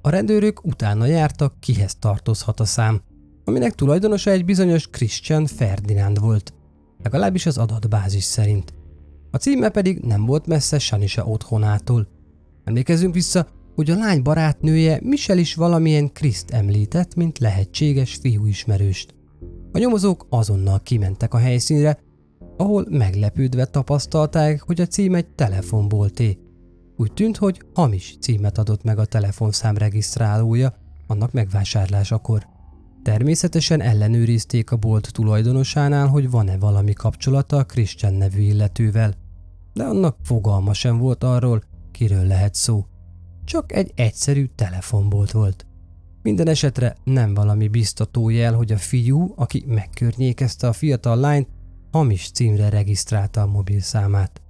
A 0.02 0.10
rendőrök 0.10 0.64
utána 0.64 1.06
jártak, 1.06 1.60
kihez 1.60 1.94
tartozhat 1.98 2.60
a 2.60 2.64
szám, 2.64 3.02
aminek 3.44 3.74
tulajdonosa 3.74 4.30
egy 4.30 4.44
bizonyos 4.44 4.88
Christian 4.88 5.46
Ferdinand 5.46 6.20
volt, 6.20 6.54
legalábbis 7.02 7.46
az 7.46 7.58
adatbázis 7.58 8.24
szerint. 8.24 8.74
A 9.30 9.36
címe 9.36 9.68
pedig 9.68 9.98
nem 9.98 10.26
volt 10.26 10.46
messze 10.46 10.78
Sanisa 10.78 11.24
otthonától. 11.24 12.08
Emlékezzünk 12.64 13.14
vissza, 13.14 13.46
hogy 13.74 13.90
a 13.90 13.96
lány 13.96 14.22
barátnője 14.22 15.00
Michel 15.02 15.38
is 15.38 15.54
valamilyen 15.54 16.12
Kriszt 16.12 16.50
említett, 16.50 17.14
mint 17.14 17.38
lehetséges 17.38 18.14
fiúismerőst. 18.14 19.14
A 19.72 19.78
nyomozók 19.78 20.26
azonnal 20.28 20.80
kimentek 20.82 21.34
a 21.34 21.38
helyszínre, 21.38 21.98
ahol 22.56 22.86
meglepődve 22.88 23.64
tapasztalták, 23.64 24.62
hogy 24.62 24.80
a 24.80 24.86
cím 24.86 25.14
egy 25.14 25.28
telefonbolté. 25.28 26.38
Úgy 26.96 27.12
tűnt, 27.12 27.36
hogy 27.36 27.62
hamis 27.74 28.16
címet 28.20 28.58
adott 28.58 28.82
meg 28.82 28.98
a 28.98 29.04
telefonszám 29.04 29.76
regisztrálója 29.76 30.74
annak 31.06 31.32
megvásárlásakor. 31.32 32.46
Természetesen 33.02 33.80
ellenőrizték 33.80 34.70
a 34.70 34.76
bolt 34.76 35.12
tulajdonosánál, 35.12 36.06
hogy 36.06 36.30
van-e 36.30 36.58
valami 36.58 36.92
kapcsolata 36.92 37.56
a 37.56 37.64
Christian 37.64 38.14
nevű 38.14 38.40
illetővel, 38.40 39.14
de 39.72 39.84
annak 39.84 40.16
fogalma 40.22 40.72
sem 40.72 40.98
volt 40.98 41.24
arról, 41.24 41.62
kiről 41.90 42.26
lehet 42.26 42.54
szó. 42.54 42.86
Csak 43.44 43.72
egy 43.72 43.92
egyszerű 43.94 44.44
telefonbolt 44.54 45.30
volt. 45.30 45.66
Minden 46.22 46.48
esetre 46.48 46.96
nem 47.04 47.34
valami 47.34 47.68
biztató 47.68 48.28
jel, 48.28 48.54
hogy 48.54 48.72
a 48.72 48.76
fiú, 48.76 49.32
aki 49.36 49.64
megkörnyékezte 49.66 50.66
a 50.66 50.72
fiatal 50.72 51.16
lányt, 51.16 51.48
hamis 51.90 52.30
címre 52.30 52.68
regisztrálta 52.68 53.42
a 53.42 53.46
mobil 53.46 53.80
számát. 53.80 54.40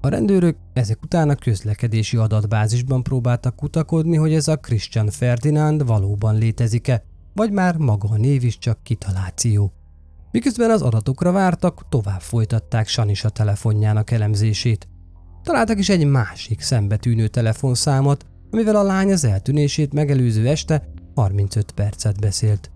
A 0.00 0.08
rendőrök 0.08 0.56
ezek 0.72 1.02
után 1.02 1.28
a 1.28 1.34
közlekedési 1.34 2.16
adatbázisban 2.16 3.02
próbáltak 3.02 3.56
kutakodni, 3.56 4.16
hogy 4.16 4.34
ez 4.34 4.48
a 4.48 4.56
Christian 4.56 5.10
Ferdinand 5.10 5.86
valóban 5.86 6.38
létezik-e, 6.38 7.04
vagy 7.34 7.52
már 7.52 7.76
maga 7.76 8.08
a 8.08 8.16
név 8.16 8.44
is 8.44 8.58
csak 8.58 8.82
kitaláció. 8.82 9.72
Miközben 10.30 10.70
az 10.70 10.82
adatokra 10.82 11.32
vártak, 11.32 11.88
tovább 11.88 12.20
folytatták 12.20 12.88
Sanisa 12.88 13.28
telefonjának 13.28 14.10
elemzését. 14.10 14.88
Találtak 15.42 15.78
is 15.78 15.88
egy 15.88 16.06
másik 16.06 16.60
szembetűnő 16.60 17.28
telefonszámot, 17.28 18.26
amivel 18.50 18.76
a 18.76 18.82
lány 18.82 19.12
az 19.12 19.24
eltűnését 19.24 19.92
megelőző 19.92 20.48
este 20.48 20.88
35 21.14 21.72
percet 21.72 22.20
beszélt. 22.20 22.70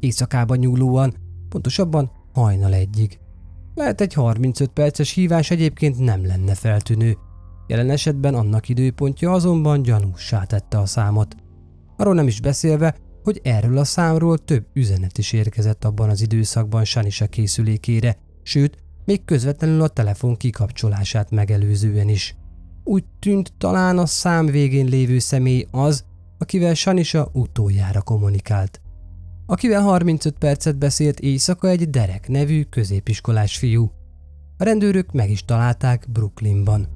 Éjszakában 0.00 0.58
nyúlóan, 0.58 1.14
pontosabban 1.48 2.10
hajnal 2.32 2.72
egyig. 2.74 3.18
Lehet 3.74 4.00
egy 4.00 4.12
35 4.12 4.70
perces 4.70 5.10
hívás 5.10 5.50
egyébként 5.50 5.98
nem 5.98 6.26
lenne 6.26 6.54
feltűnő. 6.54 7.16
Jelen 7.66 7.90
esetben 7.90 8.34
annak 8.34 8.68
időpontja 8.68 9.32
azonban 9.32 9.82
gyanúsá 9.82 10.44
tette 10.44 10.78
a 10.78 10.86
számot. 10.86 11.36
Arról 11.96 12.14
nem 12.14 12.26
is 12.26 12.40
beszélve, 12.40 12.94
hogy 13.24 13.40
erről 13.42 13.78
a 13.78 13.84
számról 13.84 14.38
több 14.38 14.66
üzenet 14.72 15.18
is 15.18 15.32
érkezett 15.32 15.84
abban 15.84 16.08
az 16.08 16.20
időszakban 16.20 16.84
Sanisa 16.84 17.26
készülékére, 17.26 18.16
sőt, 18.42 18.76
még 19.04 19.24
közvetlenül 19.24 19.82
a 19.82 19.88
telefon 19.88 20.36
kikapcsolását 20.36 21.30
megelőzően 21.30 22.08
is. 22.08 22.36
Úgy 22.84 23.04
tűnt 23.18 23.52
talán 23.58 23.98
a 23.98 24.06
szám 24.06 24.46
végén 24.46 24.86
lévő 24.86 25.18
személy 25.18 25.66
az, 25.70 26.04
akivel 26.38 26.74
Sanisa 26.74 27.30
utoljára 27.32 28.02
kommunikált. 28.02 28.80
Akivel 29.46 29.82
35 29.82 30.38
percet 30.38 30.78
beszélt 30.78 31.20
éjszaka 31.20 31.68
egy 31.68 31.90
Derek 31.90 32.28
nevű 32.28 32.62
középiskolás 32.62 33.56
fiú. 33.56 33.90
A 34.58 34.64
rendőrök 34.64 35.12
meg 35.12 35.30
is 35.30 35.44
találták 35.44 36.06
Brooklynban. 36.12 36.88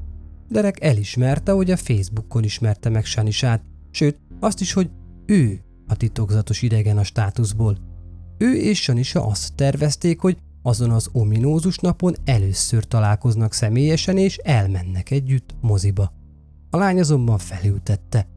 Derek 0.48 0.82
elismerte, 0.82 1.52
hogy 1.52 1.70
a 1.70 1.76
Facebookon 1.76 2.44
ismerte 2.44 2.88
meg 2.88 3.04
Sanisát, 3.04 3.62
sőt 3.90 4.20
azt 4.40 4.60
is, 4.60 4.72
hogy 4.72 4.90
ő 5.26 5.62
a 5.88 5.96
titokzatos 5.96 6.62
idegen 6.62 6.98
a 6.98 7.04
státuszból. 7.04 7.76
Ő 8.38 8.54
és 8.54 8.82
Sanisa 8.82 9.26
azt 9.26 9.54
tervezték, 9.54 10.20
hogy 10.20 10.38
azon 10.62 10.90
az 10.90 11.08
ominózus 11.12 11.78
napon 11.78 12.14
először 12.24 12.84
találkoznak 12.84 13.52
személyesen 13.52 14.16
és 14.16 14.36
elmennek 14.36 15.10
együtt 15.10 15.54
moziba. 15.60 16.12
A 16.70 16.76
lány 16.76 17.00
azonban 17.00 17.38
felültette. 17.38 18.28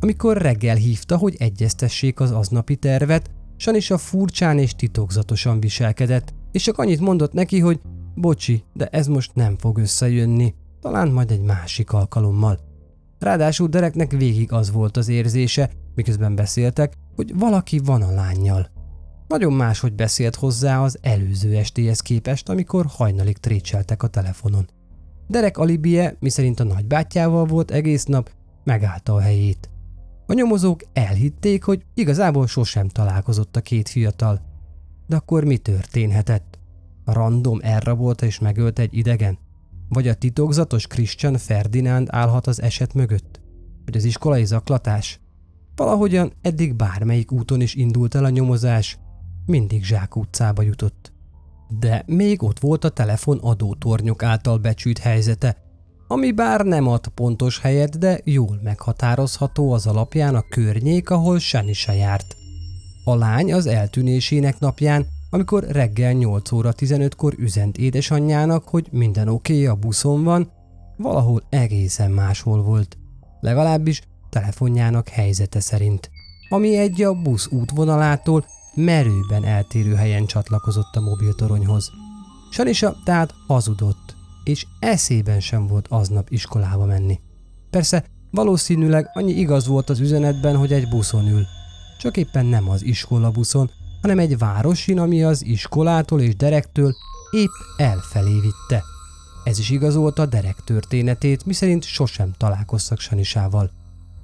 Amikor 0.00 0.36
reggel 0.36 0.76
hívta, 0.76 1.16
hogy 1.16 1.34
egyeztessék 1.38 2.20
az 2.20 2.30
aznapi 2.30 2.76
tervet, 2.76 3.30
Sanisa 3.56 3.98
furcsán 3.98 4.58
és 4.58 4.74
titokzatosan 4.74 5.60
viselkedett, 5.60 6.34
és 6.52 6.62
csak 6.62 6.78
annyit 6.78 7.00
mondott 7.00 7.32
neki, 7.32 7.58
hogy 7.58 7.80
bocsi, 8.14 8.62
de 8.74 8.86
ez 8.86 9.06
most 9.06 9.34
nem 9.34 9.56
fog 9.58 9.78
összejönni, 9.78 10.54
talán 10.80 11.08
majd 11.08 11.30
egy 11.30 11.42
másik 11.42 11.92
alkalommal. 11.92 12.58
Ráadásul 13.18 13.68
Dereknek 13.68 14.10
végig 14.10 14.52
az 14.52 14.70
volt 14.70 14.96
az 14.96 15.08
érzése, 15.08 15.70
miközben 15.98 16.34
beszéltek, 16.34 16.92
hogy 17.16 17.38
valaki 17.38 17.78
van 17.78 18.02
a 18.02 18.10
lányjal. 18.10 18.70
Nagyon 19.28 19.52
máshogy 19.52 19.94
beszélt 19.94 20.34
hozzá 20.34 20.82
az 20.82 20.98
előző 21.00 21.56
estéhez 21.56 22.00
képest, 22.00 22.48
amikor 22.48 22.86
hajnalig 22.86 23.38
trécseltek 23.38 24.02
a 24.02 24.06
telefonon. 24.06 24.68
Derek 25.28 25.58
alibie, 25.58 26.16
miszerint 26.20 26.60
a 26.60 26.64
nagybátyjával 26.64 27.44
volt 27.44 27.70
egész 27.70 28.04
nap, 28.04 28.30
megállta 28.64 29.14
a 29.14 29.20
helyét. 29.20 29.70
A 30.26 30.32
nyomozók 30.32 30.80
elhitték, 30.92 31.64
hogy 31.64 31.84
igazából 31.94 32.46
sosem 32.46 32.88
találkozott 32.88 33.56
a 33.56 33.60
két 33.60 33.88
fiatal. 33.88 34.40
De 35.06 35.16
akkor 35.16 35.44
mi 35.44 35.56
történhetett? 35.56 36.58
A 37.04 37.12
random 37.12 37.58
elrabolta 37.62 38.26
és 38.26 38.38
megölte 38.38 38.82
egy 38.82 38.96
idegen? 38.96 39.38
Vagy 39.88 40.08
a 40.08 40.14
titokzatos 40.14 40.86
Christian 40.86 41.38
Ferdinand 41.38 42.08
állhat 42.10 42.46
az 42.46 42.62
eset 42.62 42.94
mögött? 42.94 43.40
Vagy 43.84 43.96
az 43.96 44.04
iskolai 44.04 44.44
zaklatás? 44.44 45.20
Valahogyan 45.78 46.32
eddig 46.42 46.74
bármelyik 46.74 47.32
úton 47.32 47.60
is 47.60 47.74
indult 47.74 48.14
el 48.14 48.24
a 48.24 48.28
nyomozás, 48.28 48.98
mindig 49.46 49.84
Zsák 49.84 50.16
utcába 50.16 50.62
jutott. 50.62 51.12
De 51.80 52.02
még 52.06 52.42
ott 52.42 52.58
volt 52.58 52.84
a 52.84 52.88
telefon 52.88 53.38
adótornyok 53.38 54.22
által 54.22 54.58
becsült 54.58 54.98
helyzete, 54.98 55.56
ami 56.08 56.32
bár 56.32 56.64
nem 56.64 56.86
ad 56.86 57.08
pontos 57.08 57.60
helyet, 57.60 57.98
de 57.98 58.20
jól 58.24 58.60
meghatározható 58.62 59.72
az 59.72 59.86
alapján 59.86 60.34
a 60.34 60.48
környék, 60.48 61.10
ahol 61.10 61.38
Sanisa 61.38 61.92
járt. 61.92 62.36
A 63.04 63.14
lány 63.14 63.52
az 63.52 63.66
eltűnésének 63.66 64.58
napján, 64.58 65.06
amikor 65.30 65.64
reggel 65.64 66.12
8 66.12 66.52
óra 66.52 66.72
15-kor 66.76 67.34
üzent 67.36 67.76
édesanyjának, 67.76 68.68
hogy 68.68 68.88
minden 68.90 69.28
oké, 69.28 69.52
okay, 69.52 69.66
a 69.66 69.74
buszon 69.74 70.24
van, 70.24 70.52
valahol 70.96 71.42
egészen 71.48 72.10
máshol 72.10 72.62
volt. 72.62 72.98
Legalábbis 73.40 74.02
telefonjának 74.30 75.08
helyzete 75.08 75.60
szerint, 75.60 76.10
ami 76.48 76.76
egy 76.76 77.02
a 77.02 77.14
busz 77.14 77.46
útvonalától 77.50 78.44
merőben 78.74 79.44
eltérő 79.44 79.94
helyen 79.94 80.26
csatlakozott 80.26 80.94
a 80.94 81.00
mobiltoronyhoz. 81.00 81.90
Sanisa 82.50 82.96
tehát 83.04 83.34
hazudott, 83.46 84.16
és 84.44 84.66
eszében 84.78 85.40
sem 85.40 85.66
volt 85.66 85.86
aznap 85.88 86.30
iskolába 86.30 86.84
menni. 86.84 87.20
Persze, 87.70 88.04
valószínűleg 88.30 89.10
annyi 89.12 89.32
igaz 89.32 89.66
volt 89.66 89.90
az 89.90 90.00
üzenetben, 90.00 90.56
hogy 90.56 90.72
egy 90.72 90.88
buszon 90.88 91.26
ül. 91.26 91.44
Csak 91.98 92.16
éppen 92.16 92.46
nem 92.46 92.68
az 92.68 92.84
iskola 92.84 93.30
buszon, 93.30 93.70
hanem 94.00 94.18
egy 94.18 94.38
városin, 94.38 94.98
ami 94.98 95.24
az 95.24 95.44
iskolától 95.44 96.20
és 96.20 96.36
Derektől 96.36 96.94
épp 97.30 97.50
elfelé 97.76 98.40
vitte. 98.40 98.82
Ez 99.44 99.58
is 99.58 99.70
igazolta 99.70 100.26
Derek 100.26 100.56
történetét, 100.64 101.46
miszerint 101.46 101.84
sosem 101.84 102.32
találkoztak 102.36 103.00
Sanisával. 103.00 103.70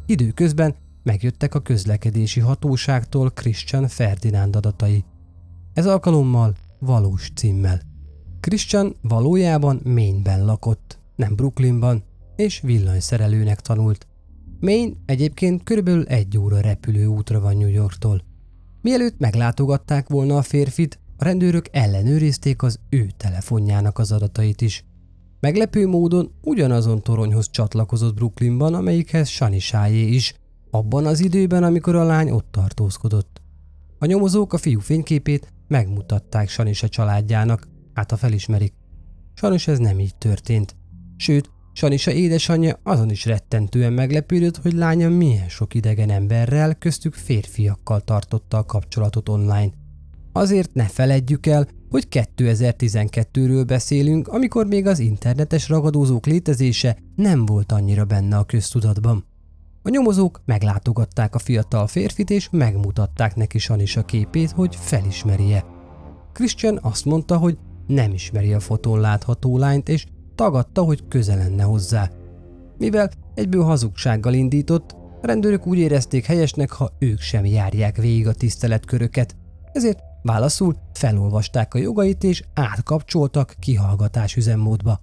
Időközben 0.07 0.75
megjöttek 1.03 1.55
a 1.55 1.61
közlekedési 1.61 2.41
hatóságtól 2.41 3.31
Christian 3.31 3.89
Ferdinand 3.89 4.57
adatai. 4.57 5.05
Ez 5.73 5.87
alkalommal 5.87 6.55
valós 6.79 7.31
címmel. 7.35 7.81
Christian 8.41 8.97
valójában 9.01 9.81
Maineben 9.85 10.45
lakott, 10.45 10.99
nem 11.17 11.35
Brooklynban, 11.35 12.03
és 12.37 12.61
villanyszerelőnek 12.61 13.61
tanult. 13.61 14.07
Maine 14.61 14.93
egyébként 15.07 15.63
körülbelül 15.63 16.05
egy 16.05 16.39
óra 16.39 16.61
repülő 16.61 17.07
útra 17.07 17.41
van 17.41 17.57
New 17.57 17.69
Yorktól. 17.69 18.23
Mielőtt 18.83 19.19
meglátogatták 19.19 20.09
volna 20.09 20.37
a 20.37 20.43
férfit, 20.43 20.99
a 21.17 21.25
rendőrök 21.25 21.67
ellenőrizték 21.71 22.63
az 22.63 22.79
ő 22.89 23.11
telefonjának 23.17 23.99
az 23.99 24.13
adatait 24.13 24.61
is. 24.61 24.85
Meglepő 25.45 25.87
módon 25.87 26.33
ugyanazon 26.43 27.03
toronyhoz 27.03 27.51
csatlakozott 27.51 28.15
Brooklynban, 28.15 28.75
amelyikhez 28.75 29.29
Shani 29.29 29.59
Sájé 29.59 30.07
is, 30.07 30.35
abban 30.71 31.07
az 31.07 31.21
időben, 31.21 31.63
amikor 31.63 31.95
a 31.95 32.05
lány 32.05 32.31
ott 32.31 32.47
tartózkodott. 32.51 33.43
A 33.99 34.07
nyomozók 34.07 34.53
a 34.53 34.59
fiú 34.59 34.81
fényképét 34.81 35.53
megmutatták 35.69 36.49
Sanisa 36.49 36.89
családjának, 36.89 37.69
hát 37.95 38.13
a 38.13 38.17
felismerik. 38.17 38.73
Sajnos 39.35 39.69
ez 39.69 39.79
nem 39.79 40.01
így 40.01 40.17
történt. 40.17 40.77
Sőt, 41.17 41.51
Sanisa 41.73 42.13
édesanyja 42.13 42.81
azon 42.83 43.11
is 43.11 43.25
rettentően 43.25 43.93
meglepődött, 43.93 44.57
hogy 44.57 44.73
lánya 44.73 45.09
milyen 45.09 45.49
sok 45.49 45.75
idegen 45.75 46.11
emberrel, 46.11 46.75
köztük 46.75 47.15
férfiakkal 47.15 48.01
tartotta 48.01 48.59
a 48.59 48.65
kapcsolatot 48.65 49.29
online. 49.29 49.73
Azért 50.33 50.75
ne 50.75 50.85
feledjük 50.85 51.47
el, 51.47 51.69
hogy 51.95 52.07
2012-ről 52.11 53.65
beszélünk, 53.67 54.29
amikor 54.29 54.67
még 54.67 54.87
az 54.87 54.99
internetes 54.99 55.69
ragadózók 55.69 56.27
létezése 56.27 56.97
nem 57.17 57.47
volt 57.47 57.73
annyira 57.73 58.05
benne 58.05 58.37
a 58.37 58.45
köztudatban. 58.45 59.25
A 59.83 59.89
nyomozók 59.89 60.43
meglátogatták 60.45 61.35
a 61.35 61.39
fiatal 61.39 61.87
férfit 61.87 62.31
és 62.31 62.49
megmutatták 62.51 63.37
neki 63.37 63.59
Sanisa 63.59 64.05
képét, 64.05 64.51
hogy 64.51 64.77
felismerje. 64.77 65.65
Christian 66.33 66.79
azt 66.83 67.05
mondta, 67.05 67.37
hogy 67.37 67.59
nem 67.87 68.13
ismeri 68.13 68.53
a 68.53 68.61
fotón 68.61 69.01
látható 69.01 69.59
lányt, 69.59 69.89
és 69.89 70.07
tagadta, 70.35 70.83
hogy 70.83 71.09
köze 71.09 71.35
lenne 71.35 71.63
hozzá. 71.63 72.11
Mivel 72.79 73.11
egyből 73.35 73.65
hazugsággal 73.65 74.33
indított, 74.33 74.93
a 75.23 75.27
rendőrök 75.27 75.67
úgy 75.67 75.79
érezték 75.79 76.25
helyesnek, 76.25 76.71
ha 76.71 76.93
ők 76.99 77.21
sem 77.21 77.45
járják 77.45 77.97
végig 77.97 78.27
a 78.27 78.33
tiszteletköröket, 78.33 79.37
ezért 79.73 80.13
válaszul 80.25 80.77
felolvasták 80.93 81.75
a 81.75 81.79
jogait 81.79 82.25
és 82.25 82.45
átkapcsoltak 82.55 83.55
kihallgatás 83.59 84.37
üzemmódba. 84.37 85.01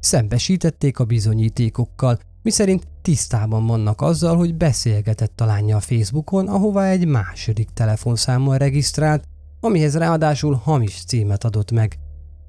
Szembesítették 0.00 0.98
a 0.98 1.04
bizonyítékokkal, 1.04 2.18
miszerint 2.42 2.88
tisztában 3.02 3.66
vannak 3.66 4.00
azzal, 4.00 4.36
hogy 4.36 4.54
beszélgetett 4.54 5.40
a 5.40 5.44
lánya 5.44 5.76
a 5.76 5.80
Facebookon, 5.80 6.48
ahová 6.48 6.88
egy 6.88 7.06
második 7.06 7.70
telefonszámmal 7.70 8.58
regisztrált, 8.58 9.24
amihez 9.60 9.96
ráadásul 9.96 10.54
hamis 10.54 11.04
címet 11.04 11.44
adott 11.44 11.70
meg. 11.70 11.98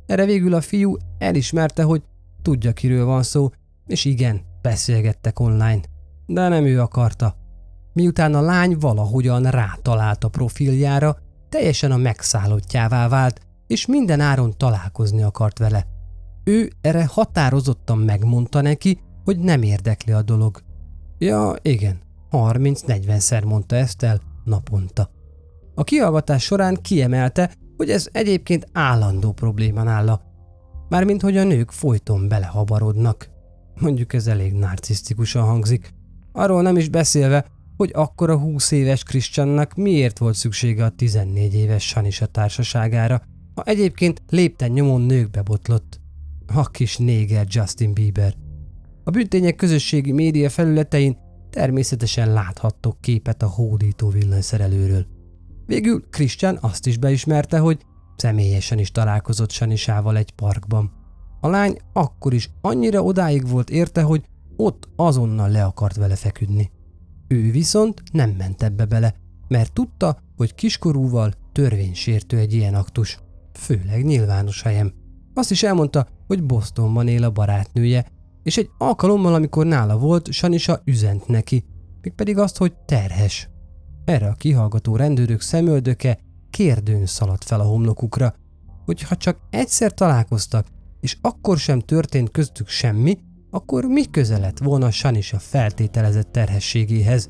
Erre 0.05 0.25
végül 0.25 0.53
a 0.53 0.61
fiú 0.61 0.95
elismerte, 1.17 1.83
hogy 1.83 2.03
tudja 2.41 2.73
kiről 2.73 3.05
van 3.05 3.23
szó, 3.23 3.49
és 3.87 4.05
igen, 4.05 4.41
beszélgettek 4.61 5.39
online. 5.39 5.81
De 6.25 6.47
nem 6.47 6.65
ő 6.65 6.81
akarta. 6.81 7.35
Miután 7.93 8.33
a 8.33 8.41
lány 8.41 8.77
valahogyan 8.79 9.43
rátalált 9.43 10.23
a 10.23 10.27
profiljára, 10.27 11.17
teljesen 11.49 11.91
a 11.91 11.97
megszállottjává 11.97 13.07
vált, 13.07 13.39
és 13.67 13.85
minden 13.85 14.19
áron 14.19 14.57
találkozni 14.57 15.21
akart 15.21 15.59
vele. 15.59 15.85
Ő 16.43 16.71
erre 16.81 17.05
határozottan 17.05 17.97
megmondta 17.97 18.61
neki, 18.61 18.99
hogy 19.23 19.39
nem 19.39 19.61
érdekli 19.61 20.11
a 20.11 20.21
dolog. 20.21 20.61
Ja, 21.17 21.53
igen, 21.61 21.99
30-40-szer 22.31 23.45
mondta 23.45 23.75
ezt 23.75 24.03
el 24.03 24.21
naponta. 24.43 25.09
A 25.75 25.83
kihallgatás 25.83 26.43
során 26.43 26.77
kiemelte, 26.81 27.51
hogy 27.77 27.89
ez 27.89 28.07
egyébként 28.11 28.67
állandó 28.71 29.31
probléma 29.31 29.83
nála. 29.83 30.21
Mármint, 30.89 31.21
hogy 31.21 31.37
a 31.37 31.43
nők 31.43 31.71
folyton 31.71 32.27
belehabarodnak. 32.27 33.29
Mondjuk 33.79 34.13
ez 34.13 34.27
elég 34.27 34.53
narcisztikusan 34.53 35.43
hangzik. 35.43 35.93
Arról 36.31 36.61
nem 36.61 36.77
is 36.77 36.89
beszélve, 36.89 37.45
hogy 37.77 37.91
akkor 37.93 38.29
a 38.29 38.37
20 38.37 38.71
éves 38.71 39.03
Christiannak 39.03 39.73
miért 39.73 40.17
volt 40.17 40.35
szüksége 40.35 40.85
a 40.85 40.89
14 40.89 41.53
éves 41.53 41.87
Sanisa 41.87 42.25
társaságára, 42.25 43.21
ha 43.55 43.63
egyébként 43.63 44.21
lépten 44.29 44.71
nyomon 44.71 45.01
nőkbe 45.01 45.41
botlott. 45.41 45.99
A 46.47 46.69
kis 46.69 46.97
néger 46.97 47.45
Justin 47.49 47.93
Bieber. 47.93 48.33
A 49.03 49.09
bűntények 49.09 49.55
közösségi 49.55 50.11
média 50.11 50.49
felületein 50.49 51.17
természetesen 51.49 52.33
láthattok 52.33 53.01
képet 53.01 53.41
a 53.41 53.47
hódító 53.47 54.09
villanyszerelőről. 54.09 55.05
Végül 55.65 56.09
Christian 56.09 56.57
azt 56.61 56.87
is 56.87 56.97
beismerte, 56.97 57.59
hogy 57.59 57.81
személyesen 58.15 58.79
is 58.79 58.91
találkozott 58.91 59.51
Sanisával 59.51 60.17
egy 60.17 60.31
parkban. 60.31 60.91
A 61.41 61.47
lány 61.47 61.77
akkor 61.93 62.33
is 62.33 62.49
annyira 62.61 63.03
odáig 63.03 63.47
volt 63.47 63.69
érte, 63.69 64.01
hogy 64.01 64.25
ott 64.55 64.89
azonnal 64.95 65.49
le 65.49 65.63
akart 65.63 65.95
vele 65.95 66.15
feküdni. 66.15 66.71
Ő 67.27 67.51
viszont 67.51 68.01
nem 68.11 68.29
ment 68.29 68.63
ebbe 68.63 68.85
bele, 68.85 69.15
mert 69.47 69.73
tudta, 69.73 70.17
hogy 70.35 70.55
kiskorúval 70.55 71.33
törvénysértő 71.51 72.37
egy 72.37 72.53
ilyen 72.53 72.73
aktus, 72.73 73.19
főleg 73.53 74.05
nyilvános 74.05 74.61
helyem. 74.61 74.93
Azt 75.33 75.51
is 75.51 75.63
elmondta, 75.63 76.07
hogy 76.27 76.43
Bostonban 76.43 77.07
él 77.07 77.23
a 77.23 77.31
barátnője, 77.31 78.05
és 78.43 78.57
egy 78.57 78.69
alkalommal, 78.77 79.33
amikor 79.33 79.65
nála 79.65 79.97
volt, 79.97 80.31
Sanisa 80.31 80.81
üzent 80.85 81.27
neki, 81.27 81.65
mégpedig 82.01 82.37
azt, 82.37 82.57
hogy 82.57 82.73
terhes. 82.85 83.49
Erre 84.05 84.27
a 84.27 84.33
kihallgató 84.33 84.95
rendőrök 84.95 85.41
szemöldöke 85.41 86.19
kérdőn 86.49 87.05
szaladt 87.05 87.43
fel 87.43 87.59
a 87.59 87.63
homlokukra, 87.63 88.35
hogy 88.85 89.01
ha 89.01 89.15
csak 89.15 89.37
egyszer 89.49 89.93
találkoztak, 89.93 90.67
és 90.99 91.17
akkor 91.21 91.57
sem 91.57 91.79
történt 91.79 92.31
köztük 92.31 92.67
semmi, 92.67 93.17
akkor 93.57 93.85
mi 93.85 94.05
köze 94.05 94.53
volna 94.63 94.91
Sanisa 94.91 95.39
feltételezett 95.39 96.31
terhességéhez? 96.31 97.29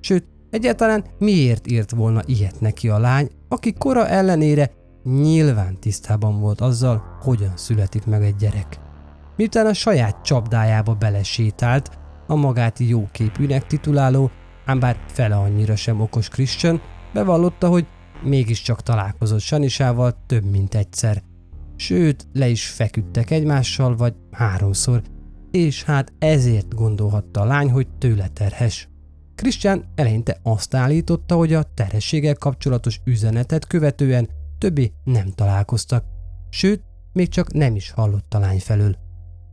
Sőt, 0.00 0.24
egyáltalán 0.50 1.04
miért 1.18 1.70
írt 1.70 1.90
volna 1.90 2.22
ilyet 2.26 2.60
neki 2.60 2.88
a 2.88 2.98
lány, 2.98 3.30
aki 3.48 3.72
kora 3.72 4.08
ellenére 4.08 4.70
nyilván 5.04 5.80
tisztában 5.80 6.40
volt 6.40 6.60
azzal, 6.60 7.02
hogyan 7.20 7.56
születik 7.56 8.06
meg 8.06 8.22
egy 8.22 8.36
gyerek. 8.36 8.80
Miután 9.36 9.66
a 9.66 9.72
saját 9.72 10.22
csapdájába 10.22 10.94
belesétált, 10.94 11.98
a 12.26 12.34
magát 12.34 12.78
jóképűnek 12.78 13.66
tituláló 13.66 14.30
ám 14.64 14.78
bár 14.78 14.96
fele 15.06 15.36
annyira 15.36 15.76
sem 15.76 16.00
okos 16.00 16.28
Christian, 16.28 16.80
bevallotta, 17.12 17.68
hogy 17.68 17.86
mégiscsak 18.22 18.82
találkozott 18.82 19.40
Sanisával 19.40 20.16
több 20.26 20.44
mint 20.44 20.74
egyszer. 20.74 21.22
sőt, 21.76 22.26
le 22.32 22.48
is 22.48 22.66
feküdtek 22.66 23.30
egymással 23.30 23.96
vagy 23.96 24.14
háromszor, 24.30 25.02
és 25.54 25.82
hát 25.82 26.12
ezért 26.18 26.74
gondolhatta 26.74 27.40
a 27.40 27.44
lány, 27.44 27.70
hogy 27.70 27.88
tőle 27.98 28.28
terhes. 28.28 28.88
Christian 29.34 29.84
eleinte 29.94 30.38
azt 30.42 30.74
állította, 30.74 31.36
hogy 31.36 31.52
a 31.52 31.62
terhességgel 31.74 32.34
kapcsolatos 32.34 33.00
üzenetet 33.04 33.66
követően 33.66 34.28
többé 34.58 34.92
nem 35.04 35.30
találkoztak, 35.30 36.04
sőt, 36.50 36.82
még 37.12 37.28
csak 37.28 37.52
nem 37.52 37.74
is 37.74 37.90
hallott 37.90 38.34
a 38.34 38.38
lány 38.38 38.60
felől. 38.60 38.96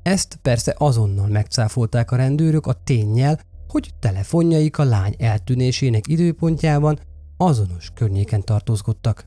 Ezt 0.03 0.39
persze 0.41 0.75
azonnal 0.77 1.27
megcáfolták 1.27 2.11
a 2.11 2.15
rendőrök 2.15 2.67
a 2.67 2.81
tényjel, 2.83 3.39
hogy 3.67 3.89
telefonjaik 3.99 4.77
a 4.77 4.83
lány 4.83 5.15
eltűnésének 5.17 6.07
időpontjában 6.07 6.99
azonos 7.37 7.91
környéken 7.93 8.41
tartózkodtak. 8.41 9.25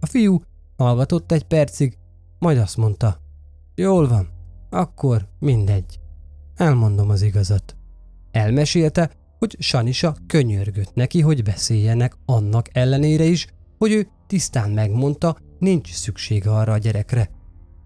A 0.00 0.06
fiú 0.06 0.40
hallgatott 0.76 1.32
egy 1.32 1.44
percig, 1.44 1.98
majd 2.38 2.58
azt 2.58 2.76
mondta, 2.76 3.20
jól 3.74 4.08
van, 4.08 4.28
akkor 4.70 5.28
mindegy. 5.38 5.98
Elmondom 6.58 7.10
az 7.10 7.22
igazat. 7.22 7.76
Elmesélte, 8.30 9.10
hogy 9.38 9.56
Sanisa 9.58 10.16
könyörgött 10.26 10.94
neki, 10.94 11.20
hogy 11.20 11.42
beszéljenek 11.42 12.16
annak 12.24 12.68
ellenére 12.72 13.24
is, 13.24 13.46
hogy 13.78 13.92
ő 13.92 14.08
tisztán 14.26 14.70
megmondta, 14.70 15.36
nincs 15.58 15.92
szüksége 15.92 16.50
arra 16.50 16.72
a 16.72 16.78
gyerekre. 16.78 17.30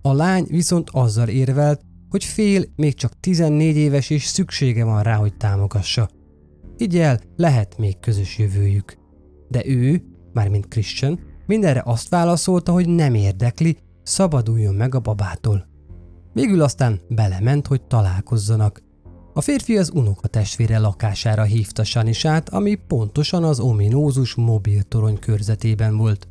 A 0.02 0.12
lány 0.12 0.46
viszont 0.48 0.90
azzal 0.90 1.28
érvelt, 1.28 1.80
hogy 2.08 2.24
fél 2.24 2.64
még 2.76 2.94
csak 2.94 3.20
14 3.20 3.76
éves 3.76 4.10
és 4.10 4.24
szüksége 4.24 4.84
van 4.84 5.02
rá, 5.02 5.14
hogy 5.14 5.36
támogassa. 5.36 6.08
Így 6.78 6.98
el, 6.98 7.20
lehet 7.36 7.78
még 7.78 8.00
közös 8.00 8.38
jövőjük. 8.38 8.96
De 9.48 9.66
ő, 9.66 10.02
mármint 10.32 10.68
Christian, 10.68 11.20
mindenre 11.46 11.82
azt 11.84 12.08
válaszolta, 12.08 12.72
hogy 12.72 12.88
nem 12.88 13.14
érdekli, 13.14 13.76
szabaduljon 14.02 14.74
meg 14.74 14.94
a 14.94 15.00
babától. 15.00 15.71
Végül 16.32 16.62
aztán 16.62 17.00
belement, 17.08 17.66
hogy 17.66 17.82
találkozzanak. 17.82 18.82
A 19.34 19.40
férfi 19.40 19.76
az 19.76 19.90
unokatestvére 19.94 20.78
lakására 20.78 21.42
hívta 21.42 21.84
Sanisát, 21.84 22.48
ami 22.48 22.74
pontosan 22.74 23.44
az 23.44 23.60
ominózus 23.60 24.34
mobiltorony 24.34 25.18
körzetében 25.18 25.96
volt. 25.96 26.28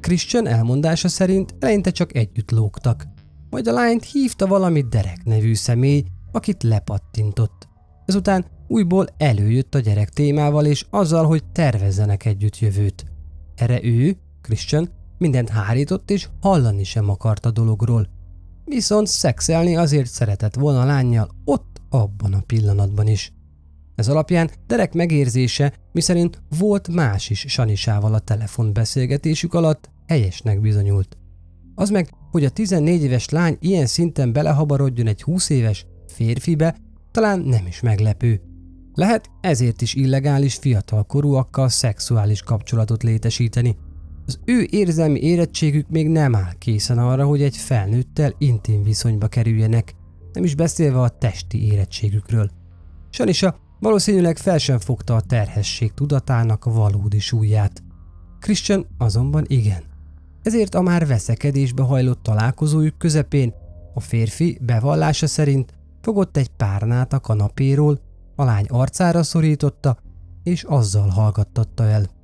Christian 0.00 0.46
elmondása 0.46 1.08
szerint 1.08 1.54
eleinte 1.58 1.90
csak 1.90 2.14
együtt 2.14 2.50
lógtak, 2.50 3.06
majd 3.50 3.66
a 3.66 3.72
lányt 3.72 4.04
hívta 4.04 4.46
valami 4.46 4.82
Derek 4.82 5.24
nevű 5.24 5.54
személy, 5.54 6.04
akit 6.32 6.62
lepattintott. 6.62 7.68
Ezután 8.06 8.46
újból 8.66 9.06
előjött 9.16 9.74
a 9.74 9.78
gyerek 9.78 10.08
témával 10.08 10.66
és 10.66 10.86
azzal, 10.90 11.26
hogy 11.26 11.44
tervezzenek 11.52 12.24
együtt 12.24 12.58
jövőt. 12.58 13.04
Erre 13.54 13.84
ő, 13.84 14.16
Christian, 14.42 14.88
mindent 15.18 15.48
hárított 15.48 16.10
és 16.10 16.28
hallani 16.40 16.84
sem 16.84 17.08
akart 17.08 17.46
a 17.46 17.50
dologról. 17.50 18.08
Viszont 18.68 19.06
szexelni 19.06 19.76
azért 19.76 20.10
szeretett 20.10 20.54
volna 20.54 20.80
a 20.80 20.84
lányjal 20.84 21.30
ott, 21.44 21.80
abban 21.88 22.32
a 22.32 22.42
pillanatban 22.46 23.06
is. 23.06 23.32
Ez 23.94 24.08
alapján 24.08 24.50
Derek 24.66 24.92
megérzése, 24.92 25.72
miszerint 25.92 26.42
volt 26.58 26.88
más 26.88 27.30
is 27.30 27.44
Sanisával 27.48 28.14
a 28.14 28.18
telefonbeszélgetésük 28.18 29.54
alatt, 29.54 29.90
helyesnek 30.06 30.60
bizonyult. 30.60 31.16
Az 31.74 31.90
meg, 31.90 32.10
hogy 32.30 32.44
a 32.44 32.50
14 32.50 33.02
éves 33.02 33.28
lány 33.28 33.56
ilyen 33.60 33.86
szinten 33.86 34.32
belehabarodjon 34.32 35.06
egy 35.06 35.22
20 35.22 35.50
éves 35.50 35.86
férfibe, 36.06 36.76
talán 37.10 37.40
nem 37.40 37.66
is 37.66 37.80
meglepő. 37.80 38.40
Lehet 38.94 39.30
ezért 39.40 39.82
is 39.82 39.94
illegális 39.94 40.54
fiatal 40.54 41.04
korúakkal 41.04 41.68
szexuális 41.68 42.42
kapcsolatot 42.42 43.02
létesíteni. 43.02 43.76
Az 44.28 44.38
ő 44.44 44.66
érzelmi 44.70 45.20
érettségük 45.20 45.88
még 45.88 46.08
nem 46.08 46.34
áll 46.34 46.52
készen 46.58 46.98
arra, 46.98 47.26
hogy 47.26 47.42
egy 47.42 47.56
felnőttel 47.56 48.34
intim 48.38 48.82
viszonyba 48.82 49.28
kerüljenek, 49.28 49.94
nem 50.32 50.44
is 50.44 50.54
beszélve 50.54 51.00
a 51.00 51.08
testi 51.08 51.72
érettségükről. 51.72 52.50
Sanisa 53.10 53.56
valószínűleg 53.80 54.36
fel 54.36 54.58
sem 54.58 54.78
fogta 54.78 55.14
a 55.14 55.20
terhesség 55.20 55.92
tudatának 55.94 56.64
valódi 56.64 57.18
súlyát. 57.18 57.82
Christian 58.40 58.86
azonban 58.98 59.44
igen. 59.46 59.82
Ezért 60.42 60.74
a 60.74 60.80
már 60.80 61.06
veszekedésbe 61.06 61.82
hajlott 61.82 62.22
találkozójuk 62.22 62.98
közepén 62.98 63.54
a 63.94 64.00
férfi 64.00 64.58
bevallása 64.62 65.26
szerint 65.26 65.72
fogott 66.00 66.36
egy 66.36 66.48
párnát 66.48 67.12
a 67.12 67.20
kanapéról, 67.20 68.00
a 68.36 68.44
lány 68.44 68.66
arcára 68.68 69.22
szorította, 69.22 69.96
és 70.42 70.62
azzal 70.62 71.08
hallgattatta 71.08 71.84
el. 71.84 72.16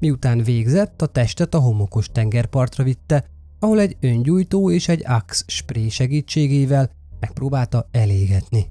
Miután 0.00 0.42
végzett, 0.42 1.02
a 1.02 1.06
testet 1.06 1.54
a 1.54 1.58
homokos 1.58 2.08
tengerpartra 2.12 2.84
vitte, 2.84 3.24
ahol 3.58 3.80
egy 3.80 3.96
öngyújtó 4.00 4.70
és 4.70 4.88
egy 4.88 5.04
ax 5.06 5.44
spré 5.46 5.88
segítségével 5.88 6.90
megpróbálta 7.20 7.88
elégetni. 7.90 8.66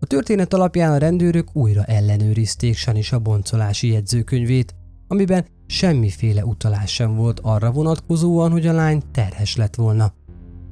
A 0.00 0.06
történet 0.06 0.54
alapján 0.54 0.92
a 0.92 0.98
rendőrök 0.98 1.56
újra 1.56 1.84
ellenőrizték 1.84 2.76
Sanis 2.76 3.12
a 3.12 3.18
boncolási 3.18 3.88
jegyzőkönyvét, 3.88 4.74
amiben 5.08 5.46
semmiféle 5.66 6.44
utalás 6.44 6.92
sem 6.92 7.14
volt 7.14 7.40
arra 7.40 7.72
vonatkozóan, 7.72 8.50
hogy 8.50 8.66
a 8.66 8.72
lány 8.72 9.02
terhes 9.12 9.56
lett 9.56 9.74
volna. 9.74 10.12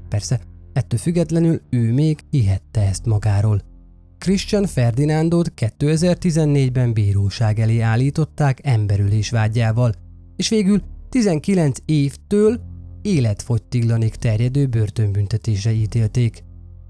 Persze, 0.09 0.41
ettől 0.73 0.99
függetlenül 0.99 1.61
ő 1.71 1.93
még 1.93 2.21
hihette 2.31 2.81
ezt 2.81 3.07
magáról. 3.07 3.72
Christian 4.23 4.67
Ferdinándot 4.67 5.53
2014-ben 5.57 6.93
bíróság 6.93 7.59
elé 7.59 7.81
állították 7.81 8.59
emberülés 8.63 9.31
vágyával, 9.31 9.95
és 10.37 10.49
végül 10.49 10.83
19 11.09 11.79
évtől 11.85 12.61
életfogytiglanig 13.03 14.15
terjedő 14.15 14.67
börtönbüntetésre 14.67 15.73
ítélték. 15.73 16.45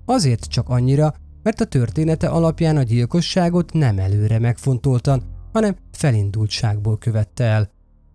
Azért 0.04 0.44
csak 0.44 0.68
annyira, 0.68 1.14
mert 1.42 1.60
a 1.60 1.64
története 1.64 2.28
alapján 2.28 2.76
a 2.76 2.82
gyilkosságot 2.82 3.72
nem 3.72 3.98
előre 3.98 4.38
megfontoltan, 4.38 5.22
hanem 5.52 5.76
felindultságból 5.92 6.98
követte 6.98 7.44
el, 7.44 7.70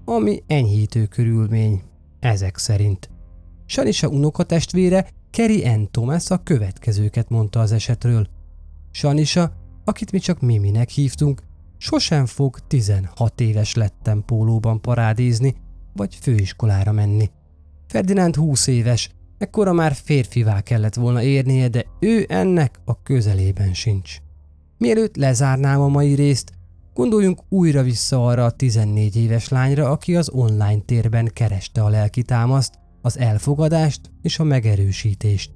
ami 0.05 0.43
enyhítő 0.47 1.05
körülmény, 1.05 1.81
ezek 2.19 2.57
szerint. 2.57 3.09
Sanisa 3.65 4.07
unokatestvére 4.07 5.07
Kerry 5.29 5.65
Ann 5.65 5.87
Thomas 5.91 6.29
a 6.29 6.43
következőket 6.43 7.29
mondta 7.29 7.59
az 7.59 7.71
esetről. 7.71 8.35
Sanisa, 8.97 9.51
akit 9.85 10.11
mi 10.11 10.19
csak 10.19 10.41
Miminek 10.41 10.89
hívtunk, 10.89 11.41
sosem 11.77 12.25
fog 12.25 12.59
16 12.67 13.41
éves 13.41 13.75
lettem 13.75 14.23
pólóban 14.25 14.81
parádézni, 14.81 15.55
vagy 15.93 16.15
főiskolára 16.15 16.91
menni. 16.91 17.29
Ferdinand 17.87 18.35
20 18.35 18.67
éves, 18.67 19.09
ekkora 19.37 19.73
már 19.73 19.93
férfivá 19.93 20.61
kellett 20.61 20.93
volna 20.93 21.21
érnie, 21.21 21.67
de 21.67 21.85
ő 21.99 22.25
ennek 22.29 22.79
a 22.85 23.01
közelében 23.01 23.73
sincs. 23.73 24.17
Mielőtt 24.77 25.15
lezárnám 25.15 25.81
a 25.81 25.87
mai 25.87 26.13
részt, 26.13 26.51
Gondoljunk 26.93 27.41
újra 27.49 27.83
vissza 27.83 28.25
arra 28.25 28.45
a 28.45 28.51
14 28.51 29.15
éves 29.15 29.47
lányra, 29.47 29.89
aki 29.89 30.15
az 30.15 30.29
online 30.29 30.81
térben 30.85 31.29
kereste 31.33 31.83
a 31.83 31.89
lelkitámaszt, 31.89 32.79
az 33.01 33.17
elfogadást 33.17 34.01
és 34.21 34.39
a 34.39 34.43
megerősítést. 34.43 35.51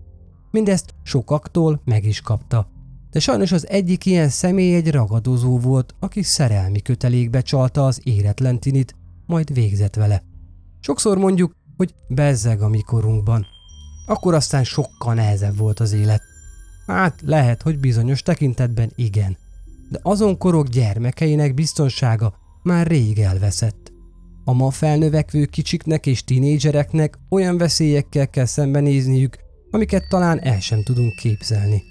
Mindezt 0.51 0.93
sokaktól 1.03 1.81
meg 1.85 2.05
is 2.05 2.21
kapta. 2.21 2.79
De 3.11 3.19
sajnos 3.19 3.51
az 3.51 3.67
egyik 3.67 4.05
ilyen 4.05 4.29
személy 4.29 4.75
egy 4.75 4.91
ragadozó 4.91 5.59
volt, 5.59 5.95
aki 5.99 6.21
szerelmi 6.21 6.81
kötelékbe 6.81 7.41
csalta 7.41 7.85
az 7.85 7.99
éretlen 8.03 8.59
tinit, 8.59 8.95
majd 9.25 9.53
végzett 9.53 9.95
vele. 9.95 10.23
Sokszor 10.79 11.17
mondjuk, 11.17 11.55
hogy 11.77 11.93
bezzeg 12.07 12.61
a 12.61 12.67
mikorunkban. 12.67 13.45
Akkor 14.05 14.33
aztán 14.33 14.63
sokkal 14.63 15.13
nehezebb 15.13 15.57
volt 15.57 15.79
az 15.79 15.93
élet. 15.93 16.21
Hát 16.87 17.21
lehet, 17.25 17.61
hogy 17.61 17.79
bizonyos 17.79 18.21
tekintetben 18.21 18.91
igen 18.95 19.37
de 19.91 19.99
azon 20.01 20.37
korok 20.37 20.67
gyermekeinek 20.67 21.53
biztonsága 21.53 22.33
már 22.63 22.87
rég 22.87 23.19
elveszett. 23.19 23.91
A 24.43 24.53
ma 24.53 24.69
felnövekvő 24.69 25.45
kicsiknek 25.45 26.05
és 26.05 26.23
tinédzsereknek 26.23 27.17
olyan 27.29 27.57
veszélyekkel 27.57 28.29
kell 28.29 28.45
szembenézniük, 28.45 29.37
amiket 29.71 30.07
talán 30.09 30.39
el 30.39 30.59
sem 30.59 30.83
tudunk 30.83 31.15
képzelni. 31.15 31.83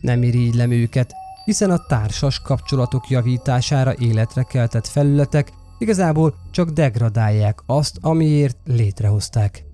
Nem 0.00 0.22
irigylem 0.22 0.70
őket, 0.70 1.14
hiszen 1.44 1.70
a 1.70 1.86
társas 1.86 2.40
kapcsolatok 2.40 3.08
javítására 3.08 3.94
életre 3.98 4.42
keltett 4.42 4.86
felületek 4.86 5.52
igazából 5.78 6.34
csak 6.50 6.70
degradálják 6.70 7.62
azt, 7.66 7.98
amiért 8.00 8.56
létrehozták. 8.64 9.64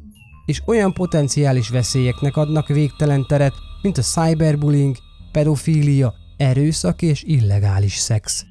És 0.47 0.63
olyan 0.67 0.93
potenciális 0.93 1.69
veszélyeknek 1.69 2.37
adnak 2.37 2.67
végtelen 2.67 3.27
teret, 3.27 3.55
mint 3.83 3.99
a 3.99 4.03
cyberbullying, 4.03 4.97
pedofília 5.33 6.15
erőszak 6.37 7.03
és 7.03 7.23
illegális 7.23 7.97
szex. 7.97 8.45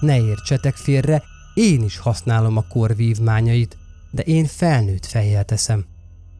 Ne 0.00 0.20
értsetek 0.20 0.74
félre, 0.74 1.22
én 1.54 1.82
is 1.82 1.98
használom 1.98 2.56
a 2.56 2.64
kor 2.68 2.96
vívmányait, 2.96 3.76
de 4.10 4.22
én 4.22 4.44
felnőtt 4.44 5.06
fejjel 5.06 5.44
teszem. 5.44 5.84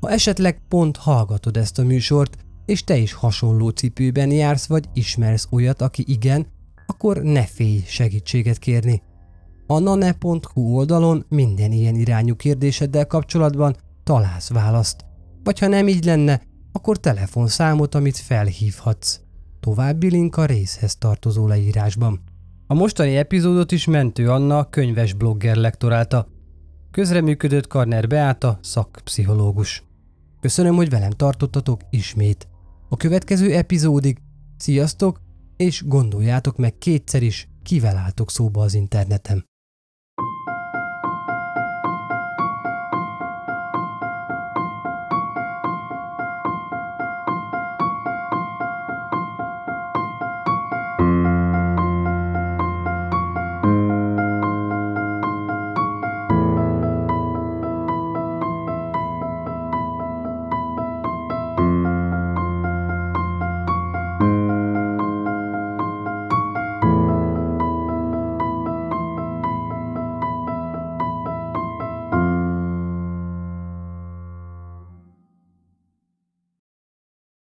Ha 0.01 0.11
esetleg 0.11 0.61
pont 0.68 0.97
hallgatod 0.97 1.57
ezt 1.57 1.78
a 1.78 1.85
műsort, 1.85 2.43
és 2.67 2.85
te 2.85 2.97
is 2.97 3.12
hasonló 3.12 3.69
cipőben 3.69 4.31
jársz, 4.31 4.67
vagy 4.67 4.89
ismersz 4.93 5.49
olyat, 5.51 5.83
aki 5.83 6.05
igen, 6.07 6.47
akkor 6.87 7.23
ne 7.23 7.43
félj 7.43 7.83
segítséget 7.87 8.59
kérni. 8.59 9.03
A 9.67 9.79
nane.hu 9.79 10.77
oldalon 10.77 11.25
minden 11.29 11.73
ilyen 11.73 11.95
irányú 11.95 12.37
kérdéseddel 12.37 13.07
kapcsolatban 13.07 13.77
találsz 14.03 14.51
választ. 14.51 15.05
Vagy 15.43 15.59
ha 15.59 15.67
nem 15.67 15.89
így 15.89 16.05
lenne, 16.05 16.43
akkor 16.73 16.99
telefonszámot, 16.99 17.95
amit 17.95 18.17
felhívhatsz. 18.17 19.21
További 19.61 20.11
link 20.11 20.37
a 20.37 20.45
részhez 20.45 20.97
tartozó 20.97 21.47
leírásban. 21.47 22.21
A 22.67 22.75
mostani 22.75 23.17
epizódot 23.17 23.73
is 23.73 23.87
Mentő 23.87 24.31
Anna, 24.31 24.69
könyves 24.69 25.12
blogger 25.12 25.57
lektorálta. 25.57 26.29
Közreműködött 26.91 27.67
Karner 27.67 28.07
Beáta, 28.07 28.59
szakpszichológus. 28.62 29.83
Köszönöm, 30.41 30.75
hogy 30.75 30.91
velem 30.91 31.11
tartottatok 31.11 31.81
ismét. 31.91 32.49
A 32.95 32.97
következő 32.97 33.55
epizódig 33.55 34.18
sziasztok, 34.57 35.20
és 35.57 35.82
gondoljátok 35.86 36.57
meg 36.57 36.78
kétszer 36.78 37.22
is, 37.22 37.49
kivel 37.62 37.97
álltok 37.97 38.30
szóba 38.30 38.62
az 38.62 38.74
interneten. 38.74 39.45